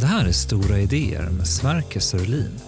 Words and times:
Det 0.00 0.06
här 0.06 0.26
är 0.26 0.32
Stora 0.32 0.78
idéer 0.78 1.30
med 1.30 1.46
Sverker 1.46 2.00
Sörlin. 2.00 2.60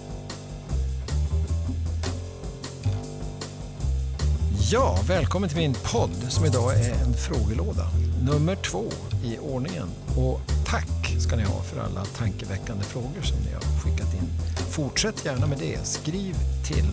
Ja, 4.71 4.99
välkommen 5.07 5.49
till 5.49 5.57
min 5.57 5.73
podd 5.73 6.25
som 6.29 6.45
idag 6.45 6.73
är 6.73 6.93
en 6.93 7.13
frågelåda. 7.13 7.87
Nummer 8.21 8.55
två 8.55 8.85
i 9.23 9.37
ordningen. 9.37 9.87
Och 10.17 10.41
tack 10.65 11.15
ska 11.19 11.35
ni 11.35 11.43
ha 11.43 11.63
för 11.63 11.81
alla 11.81 12.05
tankeväckande 12.05 12.83
frågor 12.83 13.21
som 13.21 13.37
ni 13.37 13.53
har 13.53 13.61
skickat 13.61 14.13
in. 14.13 14.29
Fortsätt 14.69 15.25
gärna 15.25 15.47
med 15.47 15.57
det. 15.57 15.77
Skriv 15.83 16.35
till 16.67 16.85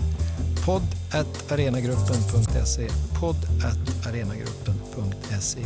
podd.arenagruppen.se 0.64 2.88
podd.arenagruppen.se 3.20 5.60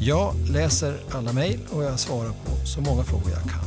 Jag 0.00 0.34
läser 0.48 1.00
alla 1.10 1.32
mejl 1.32 1.60
och 1.70 1.84
jag 1.84 2.00
svarar 2.00 2.30
på 2.30 2.66
så 2.66 2.80
många 2.80 3.04
frågor 3.04 3.30
jag 3.30 3.42
kan. 3.42 3.65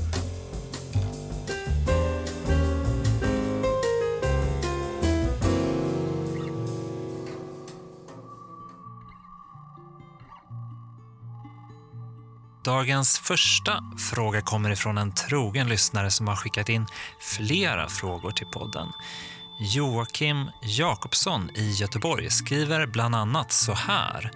Dagens 12.70 13.20
första 13.20 13.84
fråga 14.12 14.42
kommer 14.42 14.70
ifrån 14.70 14.98
en 14.98 15.14
trogen 15.14 15.70
lyssnare 15.70 16.12
som 16.12 16.28
har 16.28 16.36
skickat 16.36 16.70
in 16.70 16.86
flera 17.20 17.90
frågor 17.90 18.32
till 18.32 18.46
podden. 18.48 18.88
Joakim 19.76 20.50
Jakobsson 20.62 21.50
i 21.56 21.72
Göteborg 21.72 22.30
skriver 22.30 22.86
bland 22.86 23.16
annat 23.16 23.52
så 23.52 23.74
här. 23.74 24.32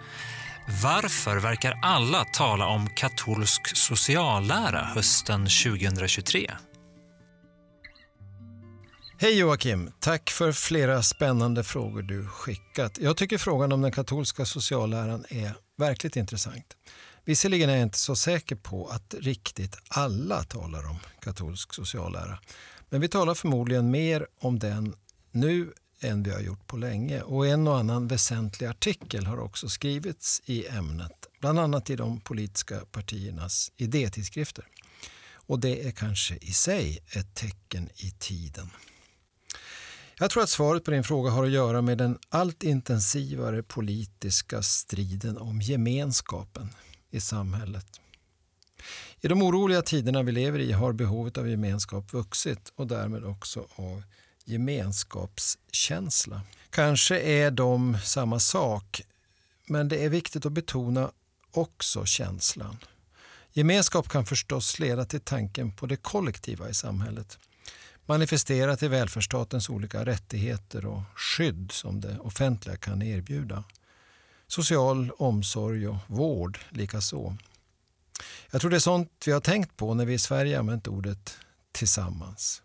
Varför 0.83 1.37
verkar 1.37 1.79
alla 1.81 2.25
tala 2.25 2.67
om 2.67 2.89
katolsk 2.89 3.77
sociallära 3.77 4.83
hösten 4.83 5.41
2023? 5.41 6.51
Hej 9.17 9.39
Joakim! 9.39 9.91
Tack 9.99 10.29
för 10.29 10.51
flera 10.51 11.03
spännande 11.03 11.63
frågor 11.63 12.01
du 12.01 12.27
skickat. 12.27 12.97
Jag 13.01 13.17
tycker 13.17 13.37
frågan 13.37 13.71
om 13.71 13.81
den 13.81 13.91
katolska 13.91 14.45
socialläran 14.45 15.25
är 15.29 15.53
verkligt 15.77 16.15
intressant. 16.15 16.77
Visserligen 17.25 17.69
är 17.69 17.73
jag 17.73 17.83
inte 17.83 17.97
så 17.97 18.15
säker 18.15 18.55
på 18.55 18.87
att 18.87 19.15
riktigt 19.19 19.77
alla 19.87 20.43
talar 20.43 20.89
om 20.89 20.99
katolsk 21.21 21.73
sociallära. 21.73 22.39
Men 22.89 23.01
vi 23.01 23.07
talar 23.07 23.33
förmodligen 23.33 23.91
mer 23.91 24.27
om 24.39 24.59
den 24.59 24.95
nu 25.31 25.73
än 25.99 26.23
vi 26.23 26.31
har 26.31 26.39
gjort 26.39 26.67
på 26.67 26.77
länge. 26.77 27.21
Och 27.21 27.47
en 27.47 27.67
och 27.67 27.77
annan 27.77 28.07
väsentlig 28.07 28.67
artikel 28.67 29.25
har 29.25 29.39
också 29.39 29.69
skrivits 29.69 30.41
i 30.45 30.67
ämnet. 30.67 31.11
Bland 31.39 31.59
annat 31.59 31.89
i 31.89 31.95
de 31.95 32.19
politiska 32.21 32.79
partiernas 32.91 33.71
idétidskrifter. 33.77 34.67
Och 35.33 35.59
det 35.59 35.87
är 35.87 35.91
kanske 35.91 36.35
i 36.35 36.51
sig 36.53 36.99
ett 37.11 37.35
tecken 37.35 37.89
i 37.95 38.11
tiden. 38.11 38.69
Jag 40.19 40.31
tror 40.31 40.43
att 40.43 40.49
svaret 40.49 40.83
på 40.83 40.91
din 40.91 41.03
fråga 41.03 41.31
har 41.31 41.43
att 41.43 41.51
göra 41.51 41.81
med 41.81 41.97
den 41.97 42.17
allt 42.29 42.63
intensivare 42.63 43.63
politiska 43.63 44.63
striden 44.63 45.37
om 45.37 45.61
gemenskapen 45.61 46.69
i 47.13 47.19
samhället. 47.19 48.01
I 49.21 49.27
de 49.27 49.41
oroliga 49.41 49.81
tiderna 49.81 50.23
vi 50.23 50.31
lever 50.31 50.59
i 50.59 50.71
har 50.71 50.93
behovet 50.93 51.37
av 51.37 51.49
gemenskap 51.49 52.13
vuxit 52.13 52.71
och 52.75 52.87
därmed 52.87 53.25
också 53.25 53.67
av 53.75 54.03
gemenskapskänsla. 54.45 56.41
Kanske 56.69 57.19
är 57.19 57.51
de 57.51 57.97
samma 58.03 58.39
sak, 58.39 59.01
men 59.67 59.87
det 59.87 60.05
är 60.05 60.09
viktigt 60.09 60.45
att 60.45 60.51
betona 60.51 61.11
också 61.51 62.05
känslan. 62.05 62.77
Gemenskap 63.53 64.09
kan 64.09 64.25
förstås 64.25 64.79
leda 64.79 65.05
till 65.05 65.21
tanken 65.21 65.71
på 65.71 65.85
det 65.85 65.97
kollektiva 65.97 66.69
i 66.69 66.73
samhället. 66.73 67.37
Manifesterat 68.05 68.83
i 68.83 68.87
välfärdsstatens 68.87 69.69
olika 69.69 70.05
rättigheter 70.05 70.85
och 70.85 71.01
skydd 71.15 71.71
som 71.71 72.01
det 72.01 72.19
offentliga 72.19 72.77
kan 72.77 73.01
erbjuda. 73.01 73.63
Social 74.47 75.11
omsorg 75.17 75.87
och 75.87 75.97
vård 76.07 76.59
likaså. 76.69 77.37
Jag 78.51 78.61
tror 78.61 78.71
det 78.71 78.77
är 78.77 78.79
sånt 78.79 79.23
vi 79.25 79.31
har 79.31 79.39
tänkt 79.39 79.77
på 79.77 79.93
när 79.93 80.05
vi 80.05 80.13
i 80.13 80.19
Sverige 80.19 80.59
använt 80.59 80.87
ordet 80.87 81.37
tillsammans. 81.71 82.61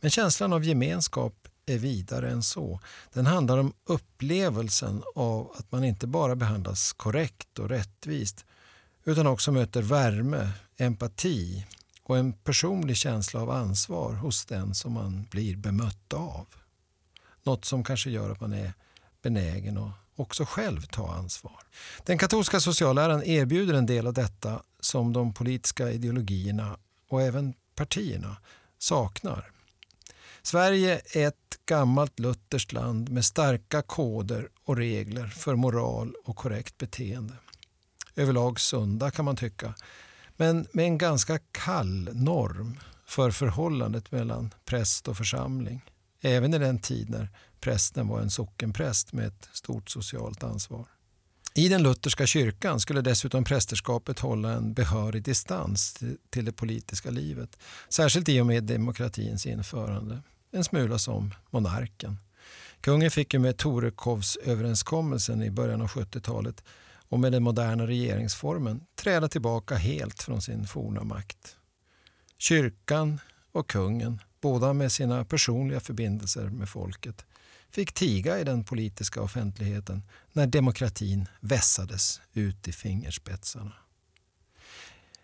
Men 0.00 0.10
känslan 0.10 0.52
av 0.52 0.64
gemenskap 0.64 1.48
är 1.66 1.78
vidare 1.78 2.30
än 2.30 2.42
så. 2.42 2.80
Den 3.12 3.26
handlar 3.26 3.58
om 3.58 3.72
upplevelsen 3.84 5.02
av 5.14 5.52
att 5.58 5.72
man 5.72 5.84
inte 5.84 6.06
bara 6.06 6.36
behandlas 6.36 6.92
korrekt 6.92 7.58
och 7.58 7.68
rättvist 7.68 8.44
utan 9.04 9.26
också 9.26 9.52
möter 9.52 9.82
värme, 9.82 10.50
empati 10.76 11.66
och 12.02 12.18
en 12.18 12.32
personlig 12.32 12.96
känsla 12.96 13.40
av 13.40 13.50
ansvar 13.50 14.12
hos 14.12 14.44
den 14.44 14.74
som 14.74 14.92
man 14.92 15.26
blir 15.30 15.56
bemött 15.56 16.12
av. 16.12 16.46
Något 17.42 17.64
som 17.64 17.84
kanske 17.84 18.10
gör 18.10 18.30
att 18.30 18.40
man 18.40 18.52
är 18.52 18.72
benägen 19.22 19.78
att 19.78 19.92
också 20.20 20.44
själv 20.44 20.80
ta 20.80 21.12
ansvar. 21.12 21.60
Den 22.04 22.18
katolska 22.18 22.60
socialläran 22.60 23.22
erbjuder 23.22 23.74
en 23.74 23.86
del 23.86 24.06
av 24.06 24.14
detta 24.14 24.62
som 24.80 25.12
de 25.12 25.34
politiska 25.34 25.90
ideologierna 25.90 26.78
och 27.08 27.22
även 27.22 27.54
partierna 27.74 28.36
saknar. 28.78 29.50
Sverige 30.42 31.00
är 31.12 31.28
ett 31.28 31.60
gammalt 31.66 32.18
lutherskt 32.18 32.72
land 32.72 33.08
med 33.08 33.24
starka 33.24 33.82
koder 33.82 34.48
och 34.64 34.76
regler 34.76 35.26
för 35.26 35.54
moral 35.54 36.14
och 36.24 36.36
korrekt 36.36 36.78
beteende. 36.78 37.34
Överlag 38.16 38.60
sunda 38.60 39.10
kan 39.10 39.24
man 39.24 39.36
tycka, 39.36 39.74
men 40.36 40.66
med 40.72 40.84
en 40.84 40.98
ganska 40.98 41.38
kall 41.52 42.10
norm 42.12 42.80
för 43.06 43.30
förhållandet 43.30 44.12
mellan 44.12 44.54
präst 44.64 45.08
och 45.08 45.16
församling. 45.16 45.84
Även 46.20 46.54
i 46.54 46.58
den 46.58 46.78
tid 46.78 47.10
när 47.10 47.28
prästen 47.60 48.08
var 48.08 48.20
en 48.20 48.30
sockenpräst 48.30 49.12
med 49.12 49.26
ett 49.26 49.48
stort 49.52 49.90
socialt 49.90 50.44
ansvar. 50.44 50.86
I 51.54 51.68
den 51.68 51.82
lutherska 51.82 52.26
kyrkan 52.26 52.80
skulle 52.80 53.00
dessutom 53.00 53.44
prästerskapet 53.44 54.18
hålla 54.18 54.52
en 54.52 54.72
behörig 54.72 55.22
distans 55.22 55.98
till 56.30 56.44
det 56.44 56.52
politiska 56.52 57.10
livet. 57.10 57.58
Särskilt 57.88 58.28
i 58.28 58.40
och 58.40 58.46
med 58.46 58.64
demokratins 58.64 59.46
införande. 59.46 60.22
En 60.52 60.64
smula 60.64 60.98
som 60.98 61.34
monarken. 61.50 62.16
Kungen 62.80 63.10
fick 63.10 63.34
ju 63.34 63.40
med 63.40 63.56
Torekovsöverenskommelsen 63.56 65.42
i 65.42 65.50
början 65.50 65.82
av 65.82 65.88
70-talet 65.88 66.64
och 67.08 67.20
med 67.20 67.32
den 67.32 67.42
moderna 67.42 67.86
regeringsformen 67.86 68.80
träda 68.94 69.28
tillbaka 69.28 69.74
helt 69.74 70.22
från 70.22 70.42
sin 70.42 70.66
forna 70.66 71.04
makt. 71.04 71.56
Kyrkan 72.38 73.20
och 73.52 73.70
kungen, 73.70 74.20
båda 74.40 74.72
med 74.72 74.92
sina 74.92 75.24
personliga 75.24 75.80
förbindelser 75.80 76.48
med 76.48 76.68
folket, 76.68 77.24
fick 77.70 77.92
tiga 77.92 78.38
i 78.38 78.44
den 78.44 78.64
politiska 78.64 79.22
offentligheten 79.22 80.02
när 80.32 80.46
demokratin 80.46 81.26
vässades 81.40 82.20
ut 82.32 82.68
i 82.68 82.72
fingerspetsarna. 82.72 83.72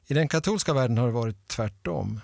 I 0.07 0.15
den 0.15 0.29
katolska 0.29 0.75
världen 0.75 0.99
har 0.99 1.07
det 1.07 1.13
varit 1.13 1.49
tvärtom. 1.49 2.21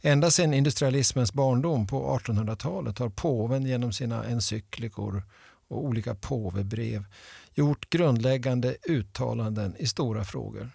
Ända 0.00 0.30
sedan 0.30 0.54
industrialismens 0.54 1.32
barndom 1.32 1.86
på 1.86 2.18
1800-talet 2.18 2.98
har 2.98 3.08
påven 3.08 3.66
genom 3.66 3.92
sina 3.92 4.24
encyklikor 4.24 5.22
och 5.68 5.84
olika 5.84 6.14
påvebrev 6.14 7.04
gjort 7.54 7.90
grundläggande 7.90 8.76
uttalanden 8.82 9.76
i 9.78 9.86
stora 9.86 10.24
frågor. 10.24 10.70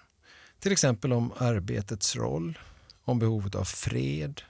Till 0.59 0.71
exempel 0.71 1.13
om 1.13 1.31
arbetets 1.37 2.15
roll, 2.15 2.59
om 3.03 3.19
behovet 3.19 3.55
av 3.55 3.63
fred, 3.63 4.41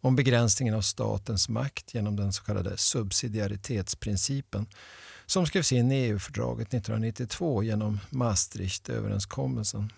om 0.00 0.16
begränsningen 0.16 0.74
av 0.74 0.82
statens 0.82 1.48
makt 1.48 1.94
genom 1.94 2.16
den 2.16 2.32
så 2.32 2.42
kallade 2.42 2.76
subsidiaritetsprincipen 2.76 4.66
som 5.26 5.46
skrevs 5.46 5.72
in 5.72 5.92
i 5.92 5.94
EU-fördraget 5.94 6.68
1992 6.74 7.62
genom 7.62 8.00
Maastrichtöverenskommelsen. 8.10 9.92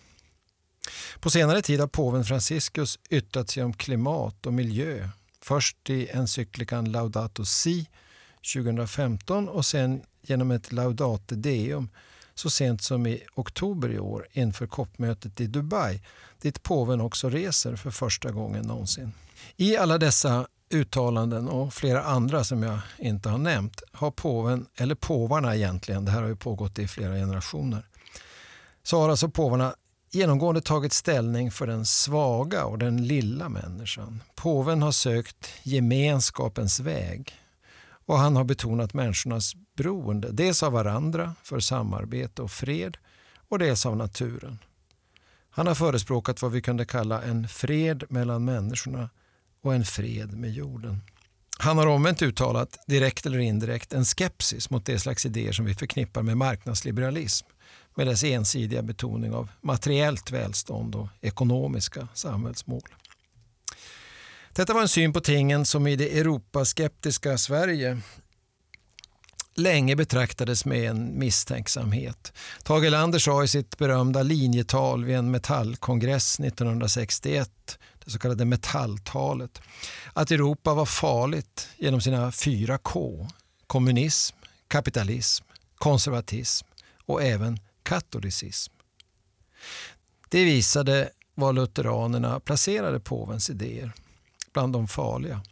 På 1.21 1.31
senare 1.31 1.63
tid 1.63 1.81
har 1.81 1.87
påven 1.87 2.25
Franciscus 2.25 2.99
yttrat 3.11 3.51
sig 3.51 3.65
om 3.65 3.73
klimat 3.73 4.47
och 4.47 4.53
miljö. 4.53 5.09
Först 5.43 5.91
i 5.91 6.09
encyklikan 6.09 6.93
Laudato 6.93 7.45
Si 7.45 7.87
2015 8.55 9.49
och 9.49 9.67
sen 9.67 10.03
genom 10.23 10.51
ett 10.51 10.73
Laudate 10.73 11.35
Deum 11.35 11.89
så 12.35 12.51
sent 12.51 12.83
som 12.83 13.07
i 13.07 13.23
oktober 13.35 13.93
i 13.93 13.99
år 13.99 14.27
inför 14.33 14.67
COP-mötet 14.67 15.41
i 15.41 15.47
Dubai 15.47 16.03
dit 16.41 16.63
påven 16.63 17.01
också 17.01 17.31
reser 17.31 17.77
för 17.77 17.91
första 17.91 18.31
gången 18.31 18.65
någonsin. 18.65 19.13
I 19.57 19.77
alla 19.77 19.99
dessa 19.99 20.47
uttalanden 20.71 21.49
och 21.49 21.75
flera 21.75 22.03
andra 22.03 22.45
som 22.45 22.63
jag 22.63 22.79
inte 22.99 23.29
har 23.29 23.39
nämnt 23.39 23.83
har 23.93 24.11
påven, 24.11 24.67
eller 24.77 24.95
påvarna 24.95 25.57
egentligen, 25.57 26.05
det 26.05 26.11
här 26.11 26.23
har 26.23 26.29
ju 26.29 26.37
pågått 26.37 26.79
i 26.79 26.89
flera 26.89 27.15
generationer, 27.15 27.87
så 28.83 29.01
har 29.01 29.09
alltså 29.09 29.29
påvarna 29.29 29.75
genomgående 30.11 30.61
tagit 30.61 30.93
ställning 30.93 31.51
för 31.51 31.67
den 31.67 31.87
svaga 31.87 32.65
och 32.65 32.79
den 32.79 33.07
lilla 33.07 33.49
människan. 33.49 34.23
Påven 34.35 34.83
har 34.83 34.93
sökt 34.93 35.49
gemenskapens 35.63 36.81
väg 36.81 37.33
och 38.07 38.19
han 38.19 38.37
har 38.37 38.45
betonat 38.45 38.95
människornas 38.95 39.53
beroende, 39.77 40.33
dels 40.33 40.63
av 40.63 40.73
varandra 40.73 41.35
för 41.43 41.61
samarbete 41.61 42.43
och 42.43 42.51
fred 42.51 42.97
och 43.49 43.59
dels 43.59 43.87
av 43.87 43.97
naturen. 43.97 44.59
Han 45.51 45.67
har 45.67 45.75
förespråkat 45.75 46.43
vad 46.43 46.53
vi 46.53 46.63
kunde 46.63 46.85
kalla 46.85 47.23
en 47.23 47.49
fred 47.49 48.05
mellan 48.09 48.45
människorna 48.45 49.09
och 49.63 49.75
en 49.75 49.85
fred 49.85 50.33
med 50.33 50.53
jorden. 50.53 51.01
Han 51.59 51.79
har 51.79 51.87
omvänt 51.87 52.23
uttalat, 52.23 52.79
direkt 52.87 53.27
eller 53.27 53.39
indirekt, 53.39 53.93
en 53.93 54.05
skepsis 54.05 54.71
mot 54.71 54.87
det 54.87 54.99
slags 54.99 55.27
idéer 55.27 55.53
som 55.53 55.65
vi 55.65 55.75
förknippar 55.75 56.23
med 56.23 56.37
marknadsliberalism 56.37 57.47
med 57.95 58.07
dess 58.07 58.25
ensidiga 58.25 58.83
betoning 58.83 59.35
av 59.35 59.49
materiellt 59.61 60.31
välstånd 60.31 60.95
och 60.95 61.09
ekonomiska 61.21 62.09
samhällsmål. 62.15 62.89
Detta 64.53 64.75
var 64.75 64.81
en 64.83 64.89
syn 64.89 65.13
på 65.13 65.21
tingen 65.21 65.65
som 65.67 65.87
i 65.87 65.97
det 65.97 66.19
Europaskeptiska 66.19 67.39
Sverige 67.39 67.99
länge 69.55 69.97
betraktades 69.97 70.65
med 70.65 70.91
en 70.91 71.19
misstänksamhet. 71.19 72.33
Tage 72.63 72.85
Erlander 72.85 73.19
sa 73.19 73.45
i 73.45 73.49
sitt 73.49 73.79
berömda 73.79 74.23
linjetal 74.23 75.05
vid 75.05 75.17
en 75.17 75.31
metallkongress 75.31 76.41
1961, 76.41 77.79
det 78.11 78.13
så 78.13 78.19
kallade 78.19 78.45
metalltalet, 78.45 79.61
att 80.13 80.31
Europa 80.31 80.75
var 80.75 80.87
farligt 80.87 81.69
genom 81.79 82.01
sina 82.01 82.33
fyra 82.33 82.79
K. 82.79 83.29
Kommunism, 83.67 84.37
kapitalism, 84.69 85.45
konservatism 85.75 86.67
och 87.07 87.23
även 87.23 87.61
katolicism. 87.83 88.73
Det 90.29 90.45
visade 90.45 91.11
var 91.35 91.53
lutheranerna 91.53 92.41
placerade 92.41 93.01
påvens 93.01 93.51
idéer, 93.51 93.93
bland 94.53 94.73
de 94.73 94.89
farliga. 94.89 95.43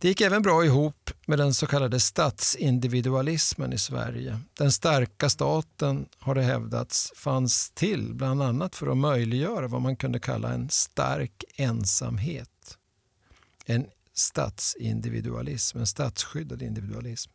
Det 0.00 0.08
gick 0.08 0.20
även 0.20 0.42
bra 0.42 0.64
ihop 0.64 1.10
med 1.26 1.38
den 1.38 1.54
så 1.54 1.66
kallade 1.66 2.00
statsindividualismen 2.00 3.72
i 3.72 3.78
Sverige. 3.78 4.40
Den 4.58 4.72
starka 4.72 5.30
staten, 5.30 6.06
har 6.18 6.34
det 6.34 6.42
hävdats, 6.42 7.12
fanns 7.16 7.70
till 7.70 8.14
bland 8.14 8.42
annat 8.42 8.76
för 8.76 8.86
att 8.86 8.96
möjliggöra 8.96 9.68
vad 9.68 9.82
man 9.82 9.96
kunde 9.96 10.20
kalla 10.20 10.52
en 10.52 10.68
stark 10.68 11.44
ensamhet. 11.56 12.78
En 13.66 13.86
statsindividualism, 14.14 15.78
en 15.78 15.86
statsskyddad 15.86 16.62
individualism. 16.62 17.32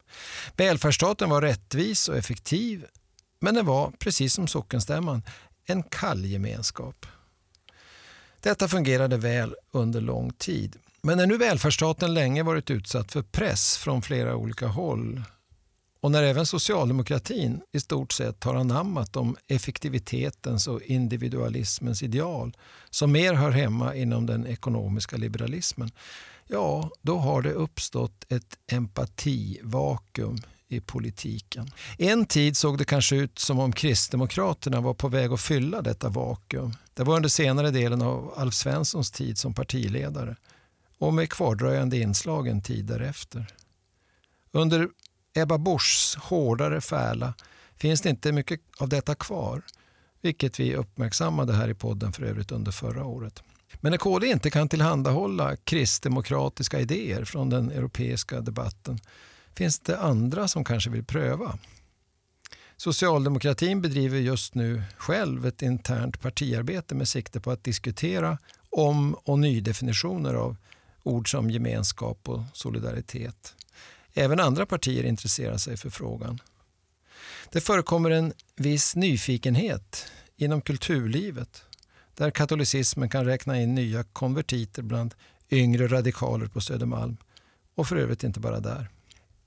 Välfärdsstaten 0.57 1.29
var 1.29 1.41
rättvis 1.41 2.09
och 2.09 2.17
effektiv 2.17 2.85
men 3.41 3.55
den 3.55 3.65
var, 3.65 3.91
precis 3.99 4.33
som 4.33 4.47
sockenstämman, 4.47 5.23
en 5.65 5.83
kall 5.83 6.25
gemenskap. 6.25 7.05
Detta 8.39 8.67
fungerade 8.67 9.17
väl 9.17 9.55
under 9.71 10.01
lång 10.01 10.33
tid. 10.33 10.77
Men 11.03 11.17
när 11.17 11.27
nu 11.27 11.37
välfärdsstaten 11.37 12.13
länge 12.13 12.43
varit 12.43 12.69
utsatt 12.69 13.11
för 13.11 13.21
press 13.21 13.77
från 13.77 14.01
flera 14.01 14.35
olika 14.35 14.67
håll 14.67 15.23
och 16.01 16.11
när 16.11 16.23
även 16.23 16.45
socialdemokratin 16.45 17.61
i 17.71 17.79
stort 17.79 18.13
sett 18.13 18.43
har 18.43 18.55
anammat 18.55 19.13
de 19.13 19.35
effektivitetens 19.47 20.67
och 20.67 20.81
individualismens 20.81 22.03
ideal 22.03 22.57
som 22.89 23.11
mer 23.11 23.33
hör 23.33 23.51
hemma 23.51 23.95
inom 23.95 24.25
den 24.25 24.47
ekonomiska 24.47 25.17
liberalismen, 25.17 25.91
ja, 26.47 26.89
då 27.01 27.17
har 27.17 27.41
det 27.41 27.53
uppstått 27.53 28.25
ett 28.29 28.57
empativakuum 28.71 30.37
i 30.67 30.79
politiken. 30.79 31.71
En 31.97 32.25
tid 32.25 32.57
såg 32.57 32.77
det 32.77 32.85
kanske 32.85 33.15
ut 33.15 33.39
som 33.39 33.59
om 33.59 33.71
Kristdemokraterna 33.71 34.81
var 34.81 34.93
på 34.93 35.07
väg 35.07 35.31
att 35.31 35.41
fylla 35.41 35.81
detta 35.81 36.09
vakuum. 36.09 36.73
Det 36.93 37.03
var 37.03 37.15
under 37.15 37.29
senare 37.29 37.71
delen 37.71 38.01
av 38.01 38.33
Alf 38.37 38.53
Svenssons 38.53 39.11
tid 39.11 39.37
som 39.37 39.53
partiledare 39.53 40.35
och 41.01 41.13
med 41.13 41.29
kvardröjande 41.29 41.97
inslag 41.97 42.47
en 42.47 42.61
tid 42.61 42.85
därefter. 42.85 43.47
Under 44.51 44.89
Ebba 45.33 45.57
Buschs 45.57 46.15
hårdare 46.15 46.81
färla 46.81 47.33
finns 47.75 48.01
det 48.01 48.09
inte 48.09 48.31
mycket 48.31 48.59
av 48.77 48.89
detta 48.89 49.15
kvar, 49.15 49.61
vilket 50.21 50.59
vi 50.59 50.75
uppmärksammade 50.75 51.53
här 51.53 51.69
i 51.69 51.73
podden 51.73 52.13
för 52.13 52.23
övrigt 52.23 52.51
under 52.51 52.71
förra 52.71 53.05
året. 53.05 53.43
Men 53.79 53.91
när 53.91 53.97
KD 53.97 54.27
inte 54.27 54.49
kan 54.49 54.69
tillhandahålla 54.69 55.55
kristdemokratiska 55.55 56.79
idéer 56.79 57.25
från 57.25 57.49
den 57.49 57.71
europeiska 57.71 58.41
debatten 58.41 58.99
finns 59.55 59.79
det 59.79 59.99
andra 59.99 60.47
som 60.47 60.63
kanske 60.63 60.89
vill 60.89 61.05
pröva. 61.05 61.59
Socialdemokratin 62.77 63.81
bedriver 63.81 64.19
just 64.19 64.55
nu 64.55 64.83
själv 64.97 65.45
ett 65.45 65.61
internt 65.61 66.21
partiarbete 66.21 66.95
med 66.95 67.07
sikte 67.07 67.39
på 67.39 67.51
att 67.51 67.63
diskutera 67.63 68.37
om 68.69 69.13
och 69.13 69.39
nydefinitioner 69.39 70.33
av 70.33 70.57
ord 71.03 71.31
som 71.31 71.49
gemenskap 71.49 72.29
och 72.29 72.41
solidaritet. 72.53 73.55
Även 74.13 74.39
andra 74.39 74.65
partier 74.65 75.03
intresserar 75.03 75.57
sig 75.57 75.77
för 75.77 75.89
frågan. 75.89 76.41
Det 77.51 77.61
förekommer 77.61 78.11
en 78.11 78.33
viss 78.55 78.95
nyfikenhet 78.95 80.05
inom 80.37 80.61
kulturlivet 80.61 81.63
där 82.15 82.31
katolicismen 82.31 83.09
kan 83.09 83.25
räkna 83.25 83.61
in 83.61 83.75
nya 83.75 84.03
konvertiter 84.03 84.81
bland 84.81 85.13
yngre 85.51 85.87
radikaler 85.87 86.45
på 86.47 86.61
Södermalm 86.61 87.17
och 87.75 87.87
för 87.87 87.95
övrigt 87.95 88.23
inte 88.23 88.39
bara 88.39 88.59
där. 88.59 88.89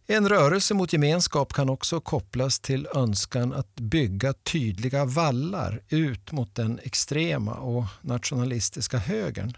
En 0.07 0.29
rörelse 0.29 0.75
mot 0.75 0.93
gemenskap 0.93 1.53
kan 1.53 1.69
också 1.69 2.01
kopplas 2.01 2.61
till 2.61 2.89
önskan 2.95 3.53
att 3.53 3.75
bygga 3.75 4.33
tydliga 4.33 5.05
vallar 5.05 5.81
ut 5.89 6.33
mot 6.33 6.55
den 6.55 6.81
extrema 6.83 7.55
och 7.55 7.85
nationalistiska 8.01 8.99
högern 8.99 9.55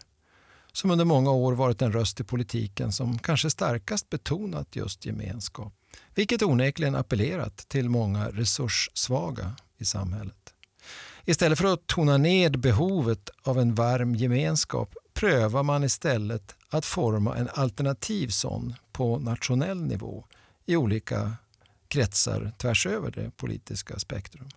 som 0.77 0.91
under 0.91 1.05
många 1.05 1.31
år 1.31 1.53
varit 1.53 1.83
en 1.83 1.93
röst 1.93 2.21
i 2.21 2.25
politiken 2.25 2.93
som 2.93 3.19
kanske 3.19 3.51
starkast 3.51 4.11
betonat 4.11 4.77
just 4.77 5.07
gemenskap. 5.07 5.75
Vilket 6.15 6.43
onekligen 6.43 6.95
appellerat 6.95 7.57
till 7.57 7.89
många 7.89 8.29
resurssvaga 8.29 9.55
i 9.79 9.85
samhället. 9.85 10.55
Istället 11.25 11.59
för 11.59 11.73
att 11.73 11.87
tona 11.87 12.17
ned 12.17 12.59
behovet 12.59 13.31
av 13.43 13.59
en 13.59 13.75
varm 13.75 14.15
gemenskap 14.15 14.95
prövar 15.15 15.63
man 15.63 15.85
istället 15.85 16.55
att 16.71 16.85
forma 16.85 17.37
en 17.37 17.49
alternativ 17.55 18.29
sån 18.29 18.75
på 18.93 19.19
nationell 19.19 19.83
nivå 19.83 20.25
i 20.67 20.77
olika 20.77 21.33
kretsar 21.89 22.53
tvärs 22.59 22.87
över 22.87 23.11
det 23.11 23.31
politiska 23.37 23.99
spektrum. 23.99 24.49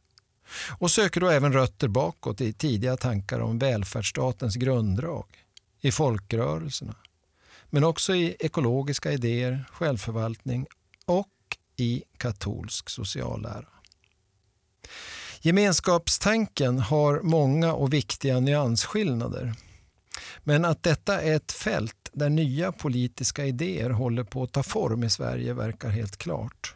Och 0.69 0.91
söker 0.91 1.21
då 1.21 1.29
även 1.29 1.53
rötter 1.53 1.87
bakåt 1.87 2.41
i 2.41 2.53
tidiga 2.53 2.97
tankar 2.97 3.39
om 3.39 3.59
välfärdsstatens 3.59 4.55
grunddrag, 4.55 5.25
i 5.81 5.91
folkrörelserna, 5.91 6.95
men 7.69 7.83
också 7.83 8.15
i 8.15 8.35
ekologiska 8.39 9.11
idéer, 9.11 9.65
självförvaltning 9.71 10.65
och 11.05 11.27
i 11.75 12.03
katolsk 12.17 12.89
sociallära. 12.89 13.67
Gemenskapstanken 15.41 16.79
har 16.79 17.21
många 17.21 17.73
och 17.73 17.93
viktiga 17.93 18.39
nyansskillnader. 18.39 19.53
Men 20.43 20.65
att 20.65 20.83
detta 20.83 21.21
är 21.21 21.35
ett 21.35 21.51
fält 21.51 22.09
där 22.11 22.29
nya 22.29 22.71
politiska 22.71 23.45
idéer 23.45 23.89
håller 23.89 24.23
på 24.23 24.43
att 24.43 24.51
ta 24.51 24.63
form 24.63 25.03
i 25.03 25.09
Sverige 25.09 25.53
verkar 25.53 25.89
helt 25.89 26.17
klart. 26.17 26.75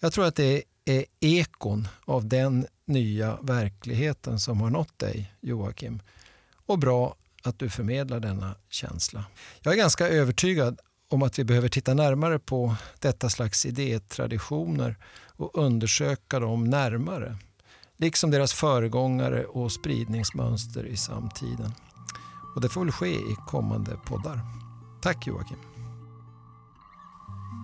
Jag 0.00 0.12
tror 0.12 0.24
att 0.24 0.36
det 0.36 0.62
är 0.84 1.04
ekon 1.20 1.88
av 2.04 2.28
den 2.28 2.66
nya 2.84 3.38
verkligheten 3.42 4.40
som 4.40 4.60
har 4.60 4.70
nått 4.70 4.98
dig, 4.98 5.34
Joakim. 5.40 6.02
Och 6.66 6.78
bra 6.78 7.16
att 7.44 7.58
du 7.58 7.70
förmedlar 7.70 8.20
denna 8.20 8.54
känsla. 8.68 9.24
Jag 9.62 9.74
är 9.74 9.78
ganska 9.78 10.08
övertygad 10.08 10.80
om 11.10 11.22
att 11.22 11.38
vi 11.38 11.44
behöver 11.44 11.68
titta 11.68 11.94
närmare 11.94 12.38
på 12.38 12.76
detta 12.98 13.30
slags 13.30 13.66
idétraditioner 13.66 14.96
och 15.36 15.58
undersöka 15.58 16.40
dem 16.40 16.64
närmare, 16.64 17.36
liksom 17.96 18.30
deras 18.30 18.52
föregångare 18.52 19.44
och 19.44 19.72
spridningsmönster 19.72 20.86
i 20.86 20.96
samtiden. 20.96 21.72
Och 22.54 22.60
det 22.60 22.68
får 22.68 22.80
väl 22.80 22.92
ske 22.92 23.10
i 23.10 23.36
kommande 23.46 23.96
poddar. 24.06 24.40
Tack 25.02 25.26
Joakim. 25.26 25.58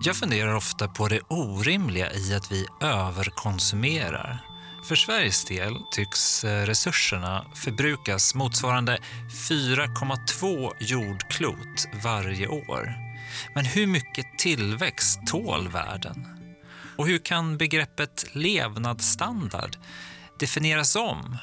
Jag 0.03 0.15
funderar 0.15 0.55
ofta 0.55 0.87
på 0.87 1.07
det 1.07 1.21
orimliga 1.27 2.13
i 2.13 2.33
att 2.33 2.51
vi 2.51 2.65
överkonsumerar. 2.81 4.50
För 4.83 4.95
Sveriges 4.95 5.45
del 5.45 5.75
tycks 5.91 6.43
eh, 6.43 6.65
resurserna 6.65 7.45
förbrukas 7.55 8.35
motsvarande 8.35 8.97
4,2 9.49 10.71
jordklot 10.79 11.87
varje 12.03 12.47
år. 12.47 12.93
Men 13.55 13.65
hur 13.65 13.87
mycket 13.87 14.25
tillväxt 14.37 15.27
tål 15.27 15.67
världen? 15.67 16.27
Och 16.97 17.07
hur 17.07 17.17
kan 17.17 17.57
begreppet 17.57 18.25
levnadsstandard 18.33 19.75
definieras 20.39 20.95
om 20.95 21.37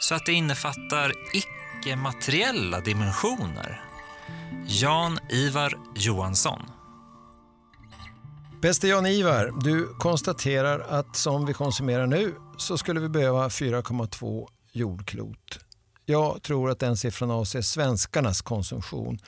så 0.00 0.14
att 0.14 0.26
det 0.26 0.32
innefattar 0.32 1.12
icke-materiella 1.32 2.80
dimensioner? 2.80 3.84
Jan-Ivar 4.66 5.74
Johansson. 5.94 6.79
Bäste 8.62 8.88
Jan-Ivar, 8.88 9.52
du 9.64 9.94
konstaterar 9.98 10.80
att 10.80 11.16
som 11.16 11.46
vi 11.46 11.52
konsumerar 11.52 12.06
nu 12.06 12.34
så 12.58 12.78
skulle 12.78 13.00
vi 13.00 13.08
behöva 13.08 13.48
4,2 13.48 14.48
jordklot. 14.72 15.58
Jag 16.06 16.42
tror 16.42 16.70
att 16.70 16.78
den 16.78 16.96
siffran 16.96 17.30
avser 17.30 17.60
svenskarnas 17.60 18.42
konsumtion. 18.42 19.18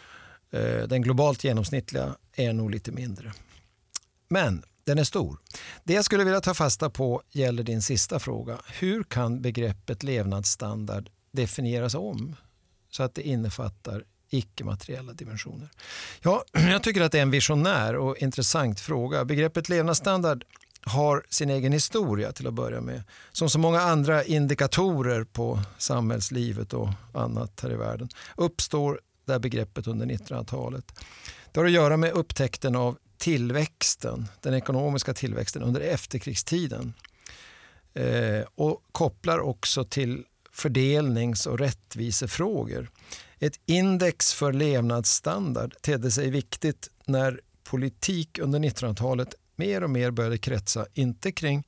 Eh, 0.51 0.89
den 0.89 1.03
globalt 1.03 1.45
genomsnittliga 1.45 2.17
är 2.37 2.53
nog 2.53 2.71
lite 2.71 2.93
mindre. 2.93 3.33
Men 4.29 4.63
Den 4.85 4.99
är 4.99 5.05
stor. 5.05 5.39
Det 5.85 5.93
jag 5.93 6.05
skulle 6.05 6.25
vilja 6.25 6.41
ta 6.41 6.55
fasta 6.55 6.91
på 6.91 7.23
gäller 7.31 7.63
din 7.63 7.83
sista 7.83 8.19
fråga. 8.19 8.59
Hur 8.67 9.03
kan 9.03 9.43
begreppet 9.43 10.03
levnadsstandard 10.03 11.11
definieras 11.33 11.95
om 11.95 12.37
så 12.91 13.03
att 13.03 13.15
det 13.15 13.23
innefattar 13.23 14.05
icke-materiella 14.33 15.13
dimensioner? 15.13 15.69
Ja, 16.21 16.45
jag 16.53 16.83
tycker 16.83 17.01
att 17.01 17.13
det 17.13 17.19
är 17.19 17.23
en 17.23 17.31
visionär 17.31 17.97
och 17.97 18.17
intressant 18.17 18.81
fråga. 18.81 19.25
Begreppet 19.25 19.69
levnadsstandard 19.69 20.45
har 20.85 21.25
sin 21.29 21.51
egen 21.51 21.73
historia 21.73 22.33
till 22.33 22.47
att 22.47 22.55
börja 22.55 22.81
med. 22.81 23.03
Som 23.33 23.51
så 23.51 23.59
många 23.59 23.81
andra 23.81 24.25
indikatorer 24.25 25.25
på 25.25 25.61
samhällslivet 25.79 26.73
och 26.73 26.89
annat 27.15 27.61
här 27.63 27.73
i 27.73 27.77
världen 27.77 28.09
uppstår 28.37 29.01
det 29.25 29.33
här 29.33 29.39
begreppet 29.39 29.87
under 29.87 30.07
1900-talet. 30.07 30.93
Det 31.53 31.61
har 31.61 31.65
att 31.65 31.73
göra 31.73 31.97
med 31.97 32.13
upptäckten 32.13 32.77
av 32.77 32.99
tillväxten, 33.19 34.29
den 34.41 34.55
ekonomiska 34.55 35.15
tillväxten 35.15 35.63
under 35.63 35.81
efterkrigstiden 35.81 36.95
eh, 37.95 38.43
och 38.55 38.83
kopplar 38.93 39.39
också 39.39 39.85
till 39.85 40.25
fördelnings 40.53 41.47
och 41.47 41.59
rättvisefrågor. 41.59 42.91
Ett 43.43 43.61
index 43.67 44.33
för 44.33 44.53
levnadsstandard 44.53 45.75
tedde 45.81 46.11
sig 46.11 46.31
viktigt 46.31 46.91
när 47.05 47.41
politik 47.65 48.39
under 48.39 48.59
1900-talet 48.59 49.35
mer 49.57 49.83
och 49.85 49.91
mer 49.91 50.11
började 50.11 50.39
kretsa, 50.39 50.87
inte 50.95 51.33
kring 51.33 51.65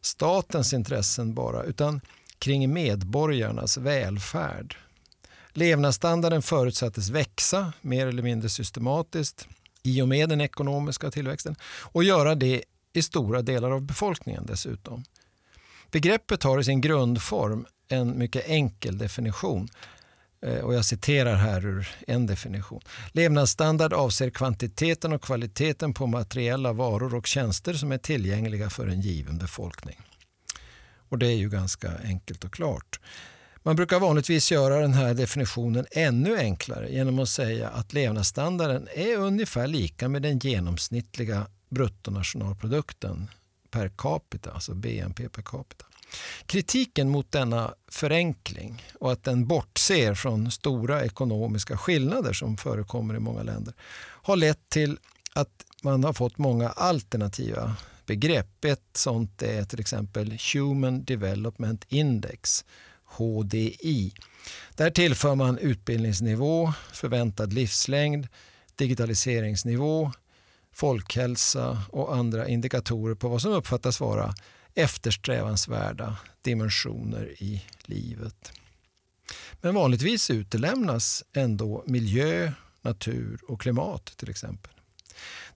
statens 0.00 0.72
intressen 0.72 1.34
bara, 1.34 1.62
utan 1.62 2.00
kring 2.38 2.72
medborgarnas 2.72 3.76
välfärd. 3.76 4.76
Levnadsstandarden 5.52 6.42
förutsattes 6.42 7.08
växa 7.08 7.72
mer 7.80 8.06
eller 8.06 8.22
mindre 8.22 8.48
systematiskt 8.48 9.48
i 9.82 10.02
och 10.02 10.08
med 10.08 10.28
den 10.28 10.40
ekonomiska 10.40 11.10
tillväxten 11.10 11.56
och 11.82 12.04
göra 12.04 12.34
det 12.34 12.62
i 12.92 13.02
stora 13.02 13.42
delar 13.42 13.70
av 13.70 13.82
befolkningen 13.82 14.46
dessutom. 14.46 15.04
Begreppet 15.90 16.42
har 16.42 16.60
i 16.60 16.64
sin 16.64 16.80
grundform 16.80 17.66
en 17.88 18.18
mycket 18.18 18.48
enkel 18.48 18.98
definition. 18.98 19.68
Eh, 20.46 20.58
och 20.58 20.74
jag 20.74 20.84
citerar 20.84 21.34
här 21.36 21.66
ur 21.66 21.88
en 22.06 22.26
definition. 22.26 22.80
Levnadsstandard 23.12 23.92
avser 23.92 24.30
kvantiteten 24.30 25.12
och 25.12 25.22
kvaliteten 25.22 25.94
på 25.94 26.06
materiella 26.06 26.72
varor 26.72 27.14
och 27.14 27.26
tjänster 27.26 27.74
som 27.74 27.92
är 27.92 27.98
tillgängliga 27.98 28.70
för 28.70 28.86
en 28.86 29.00
given 29.00 29.38
befolkning. 29.38 30.00
Och 31.08 31.18
Det 31.18 31.26
är 31.26 31.36
ju 31.36 31.48
ganska 31.48 31.92
enkelt 32.04 32.44
och 32.44 32.52
klart. 32.52 33.00
Man 33.62 33.76
brukar 33.76 34.00
vanligtvis 34.00 34.52
göra 34.52 34.80
den 34.80 34.92
här 34.92 35.14
definitionen 35.14 35.86
ännu 35.90 36.38
enklare 36.38 36.92
genom 36.92 37.18
att 37.18 37.28
säga 37.28 37.68
att 37.68 37.92
levnadsstandarden 37.92 38.88
är 38.94 39.16
ungefär 39.16 39.66
lika 39.66 40.08
med 40.08 40.22
den 40.22 40.38
genomsnittliga 40.38 41.46
bruttonationalprodukten 41.70 43.28
per 43.70 43.88
capita, 43.88 44.50
alltså 44.52 44.74
BNP 44.74 45.28
per 45.28 45.42
capita. 45.42 45.84
Kritiken 46.46 47.08
mot 47.08 47.32
denna 47.32 47.74
förenkling 47.88 48.84
och 48.94 49.12
att 49.12 49.24
den 49.24 49.46
bortser 49.46 50.14
från 50.14 50.50
stora 50.50 51.04
ekonomiska 51.04 51.76
skillnader 51.76 52.32
som 52.32 52.56
förekommer 52.56 53.14
i 53.16 53.18
många 53.18 53.42
länder 53.42 53.74
har 54.22 54.36
lett 54.36 54.68
till 54.68 54.98
att 55.32 55.64
man 55.82 56.04
har 56.04 56.12
fått 56.12 56.38
många 56.38 56.68
alternativa 56.68 57.76
begrepp. 58.06 58.64
Ett 58.64 58.90
sånt 58.92 59.42
är 59.42 59.64
till 59.64 59.80
exempel 59.80 60.38
Human 60.54 61.04
Development 61.04 61.84
Index, 61.88 62.64
HDI. 63.04 64.12
Där 64.74 64.90
tillför 64.90 65.34
man 65.34 65.58
utbildningsnivå, 65.58 66.72
förväntad 66.92 67.52
livslängd, 67.52 68.28
digitaliseringsnivå, 68.76 70.12
folkhälsa 70.72 71.82
och 71.88 72.16
andra 72.16 72.48
indikatorer 72.48 73.14
på 73.14 73.28
vad 73.28 73.42
som 73.42 73.52
uppfattas 73.52 74.00
vara 74.00 74.34
eftersträvansvärda 74.80 76.16
dimensioner 76.42 77.42
i 77.42 77.64
livet. 77.82 78.52
Men 79.60 79.74
vanligtvis 79.74 80.30
utelämnas 80.30 81.24
ändå 81.32 81.84
miljö, 81.86 82.52
natur 82.82 83.40
och 83.48 83.60
klimat 83.60 84.04
till 84.16 84.30
exempel. 84.30 84.72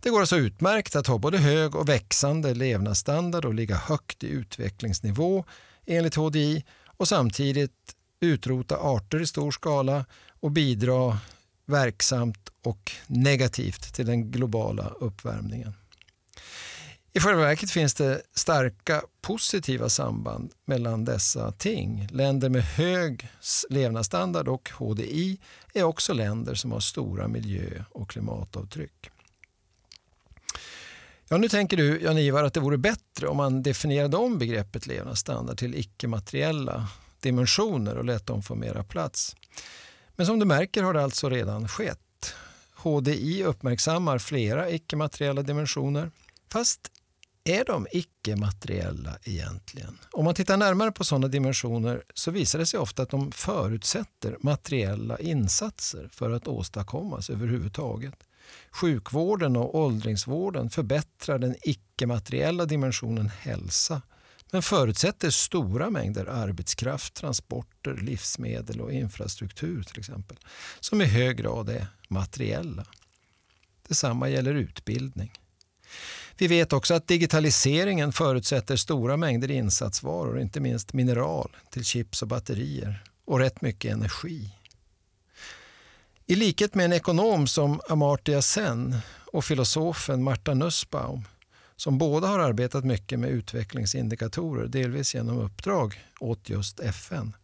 Det 0.01 0.11
går 0.11 0.21
alltså 0.21 0.37
utmärkt 0.37 0.97
att 0.97 1.07
ha 1.07 1.19
både 1.19 1.39
hög 1.39 1.75
och 1.75 1.89
växande 1.89 2.55
levnadsstandard 2.55 3.45
och 3.45 3.55
ligga 3.55 3.77
högt 3.77 4.25
i 4.25 4.29
utvecklingsnivå 4.29 5.45
enligt 5.87 6.15
HDI 6.15 6.65
och 6.87 7.09
samtidigt 7.09 7.95
utrota 8.21 8.77
arter 8.77 9.21
i 9.21 9.27
stor 9.27 9.51
skala 9.51 10.05
och 10.41 10.51
bidra 10.51 11.19
verksamt 11.67 12.49
och 12.63 12.93
negativt 13.07 13.95
till 13.95 14.07
den 14.07 14.31
globala 14.31 14.89
uppvärmningen. 14.89 15.75
I 17.17 17.21
själva 17.21 17.43
verket 17.43 17.71
finns 17.71 17.95
det 17.95 18.23
starka 18.33 19.03
positiva 19.21 19.89
samband 19.89 20.53
mellan 20.65 21.05
dessa 21.05 21.53
ting. 21.53 22.09
Länder 22.11 22.49
med 22.49 22.63
hög 22.63 23.29
levnadsstandard 23.71 24.49
och 24.49 24.71
HDI 24.71 25.41
är 25.75 25.83
också 25.83 26.13
länder 26.13 26.55
som 26.55 26.73
har 26.73 26.81
stora 26.81 27.29
miljö 27.29 27.85
och 27.91 28.11
klimatavtryck. 28.11 29.11
Ja, 31.29 31.37
nu 31.37 31.49
tänker 31.49 31.77
du, 31.77 32.01
Jan-Ivar, 32.01 32.45
att 32.45 32.55
det 32.55 32.61
vore 32.61 32.79
bättre 32.79 33.29
om 33.29 33.37
man 33.37 33.63
definierade 33.63 34.17
om 34.17 34.39
begreppet 34.39 34.87
levnadsstandard 34.87 35.59
till 35.59 35.75
icke-materiella 35.75 36.89
dimensioner 37.21 37.97
och 37.97 38.05
lät 38.05 38.27
dem 38.27 38.43
få 38.43 38.55
mera 38.55 38.85
plats. 38.85 39.37
Men 40.17 40.27
som 40.27 40.39
du 40.39 40.47
märker 40.47 40.83
har 40.83 40.95
det 40.95 41.03
alltså 41.03 41.29
redan 41.29 41.69
skett. 41.69 42.35
HDI 42.75 43.45
uppmärksammar 43.45 44.19
flera 44.19 44.71
icke-materiella 44.71 45.43
dimensioner. 45.43 46.11
Fast 46.53 46.91
är 47.45 47.65
de 47.65 47.87
icke-materiella 47.93 49.19
egentligen? 49.25 49.99
Om 50.11 50.25
man 50.25 50.35
tittar 50.35 50.57
närmare 50.57 50.93
på 50.93 51.05
sådana 51.05 51.29
dimensioner 51.29 52.03
så 52.15 52.31
visar 52.31 52.59
det 52.59 52.67
sig 52.67 52.81
ofta 52.81 53.03
att 53.03 53.11
de 53.11 53.33
förutsätter 53.33 54.37
materiella 54.41 55.19
insatser 55.19 56.09
för 56.13 56.31
att 56.31 56.49
åstadkommas 56.49 57.31
överhuvudtaget. 57.31 58.15
Sjukvården 58.71 59.57
och 59.57 59.75
åldringsvården 59.75 60.71
förbättrar 60.71 61.39
den 61.39 61.55
icke-materiella 61.63 62.65
dimensionen 62.65 63.29
hälsa 63.29 64.03
men 64.51 64.63
förutsätter 64.63 65.31
stora 65.31 65.91
mängder 65.91 66.27
arbetskraft, 66.27 67.15
transporter, 67.15 67.97
livsmedel 67.97 68.81
och 68.81 68.93
infrastruktur 68.93 69.83
till 69.83 69.99
exempel, 69.99 70.37
som 70.81 71.01
i 71.01 71.05
hög 71.05 71.37
grad 71.37 71.69
är 71.69 71.87
materiella. 72.09 72.85
Detsamma 73.89 74.29
gäller 74.29 74.55
utbildning. 74.55 75.33
Vi 76.39 76.47
vet 76.47 76.73
också 76.73 76.95
att 76.95 77.09
digitaliseringen 77.09 78.13
förutsätter 78.13 78.77
stora 78.77 79.17
mängder 79.17 79.51
insatsvaror, 79.51 80.41
inte 80.41 80.61
minst 80.61 80.93
mineral 80.93 81.57
till 81.71 81.85
chips 81.85 82.23
och 82.23 82.29
batterier 82.29 83.05
och 83.25 83.39
rätt 83.39 83.61
mycket 83.61 83.93
energi. 83.93 84.51
I 86.27 86.35
likhet 86.35 86.75
med 86.75 86.85
en 86.85 86.93
ekonom 86.93 87.47
som 87.47 87.81
Amartya 87.89 88.43
Sen 88.43 88.97
och 89.33 89.45
filosofen 89.45 90.23
Marta 90.23 90.55
Nussbaum 90.55 91.25
som 91.77 91.99
båda 91.99 92.27
har 92.27 92.39
arbetat 92.39 92.85
mycket 92.85 93.19
med 93.19 93.31
utvecklingsindikatorer, 93.31 94.67
delvis 94.67 95.15
genom 95.15 95.39
uppdrag 95.39 96.05
åt 96.21 96.49
just 96.49 96.81
FN, 96.81 97.37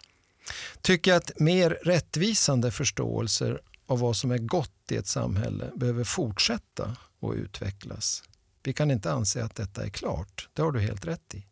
tycker 0.82 1.10
jag 1.10 1.18
att 1.18 1.38
mer 1.38 1.70
rättvisande 1.70 2.70
förståelser 2.70 3.60
av 3.86 3.98
vad 3.98 4.16
som 4.16 4.30
är 4.30 4.38
gott 4.38 4.92
i 4.92 4.96
ett 4.96 5.06
samhälle 5.06 5.70
behöver 5.76 6.04
fortsätta 6.04 6.96
och 7.20 7.32
utvecklas. 7.32 8.22
Vi 8.62 8.72
kan 8.72 8.90
inte 8.90 9.12
anse 9.12 9.44
att 9.44 9.54
detta 9.54 9.84
är 9.84 9.90
klart, 9.90 10.48
det 10.52 10.62
har 10.62 10.72
du 10.72 10.80
helt 10.80 11.04
rätt 11.04 11.34
i. 11.34 11.46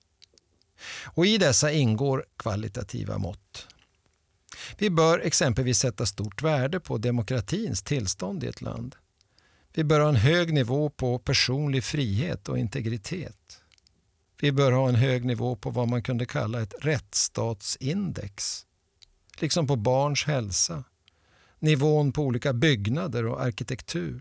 Och 1.05 1.27
I 1.27 1.39
dessa 1.39 1.73
ingår 1.73 2.25
kvalitativa 2.37 3.19
mått. 3.19 3.67
Vi 4.79 4.91
bör 4.91 5.19
exempelvis 5.19 5.79
sätta 5.79 6.07
stort 6.07 6.43
värde 6.43 6.81
på 6.81 6.99
demokratins 6.99 7.83
tillstånd 7.83 8.45
i 8.45 8.47
ett 8.47 8.61
land. 8.61 8.97
Vi 9.73 9.85
bör 9.85 10.01
ha 10.01 10.09
en 10.09 10.17
hög 10.17 10.53
nivå 10.53 10.91
på 10.91 11.19
personlig 11.19 11.85
frihet 11.85 12.49
och 12.49 12.59
integritet. 12.59 13.61
Vi 14.41 14.53
bör 14.53 14.73
ha 14.73 14.89
en 14.89 14.95
hög 14.95 15.25
nivå 15.25 15.57
på 15.57 15.71
vad 15.71 15.89
man 15.89 16.03
kunde 16.03 16.27
kalla 16.27 16.63
ett 16.63 16.75
rättsstatsindex. 16.81 18.67
Liksom 19.41 19.67
på 19.67 19.77
barns 19.77 20.25
hälsa, 20.25 20.85
nivån 21.59 22.13
på 22.13 22.23
olika 22.23 22.53
byggnader 22.53 23.27
och 23.27 23.43
arkitektur. 23.43 24.21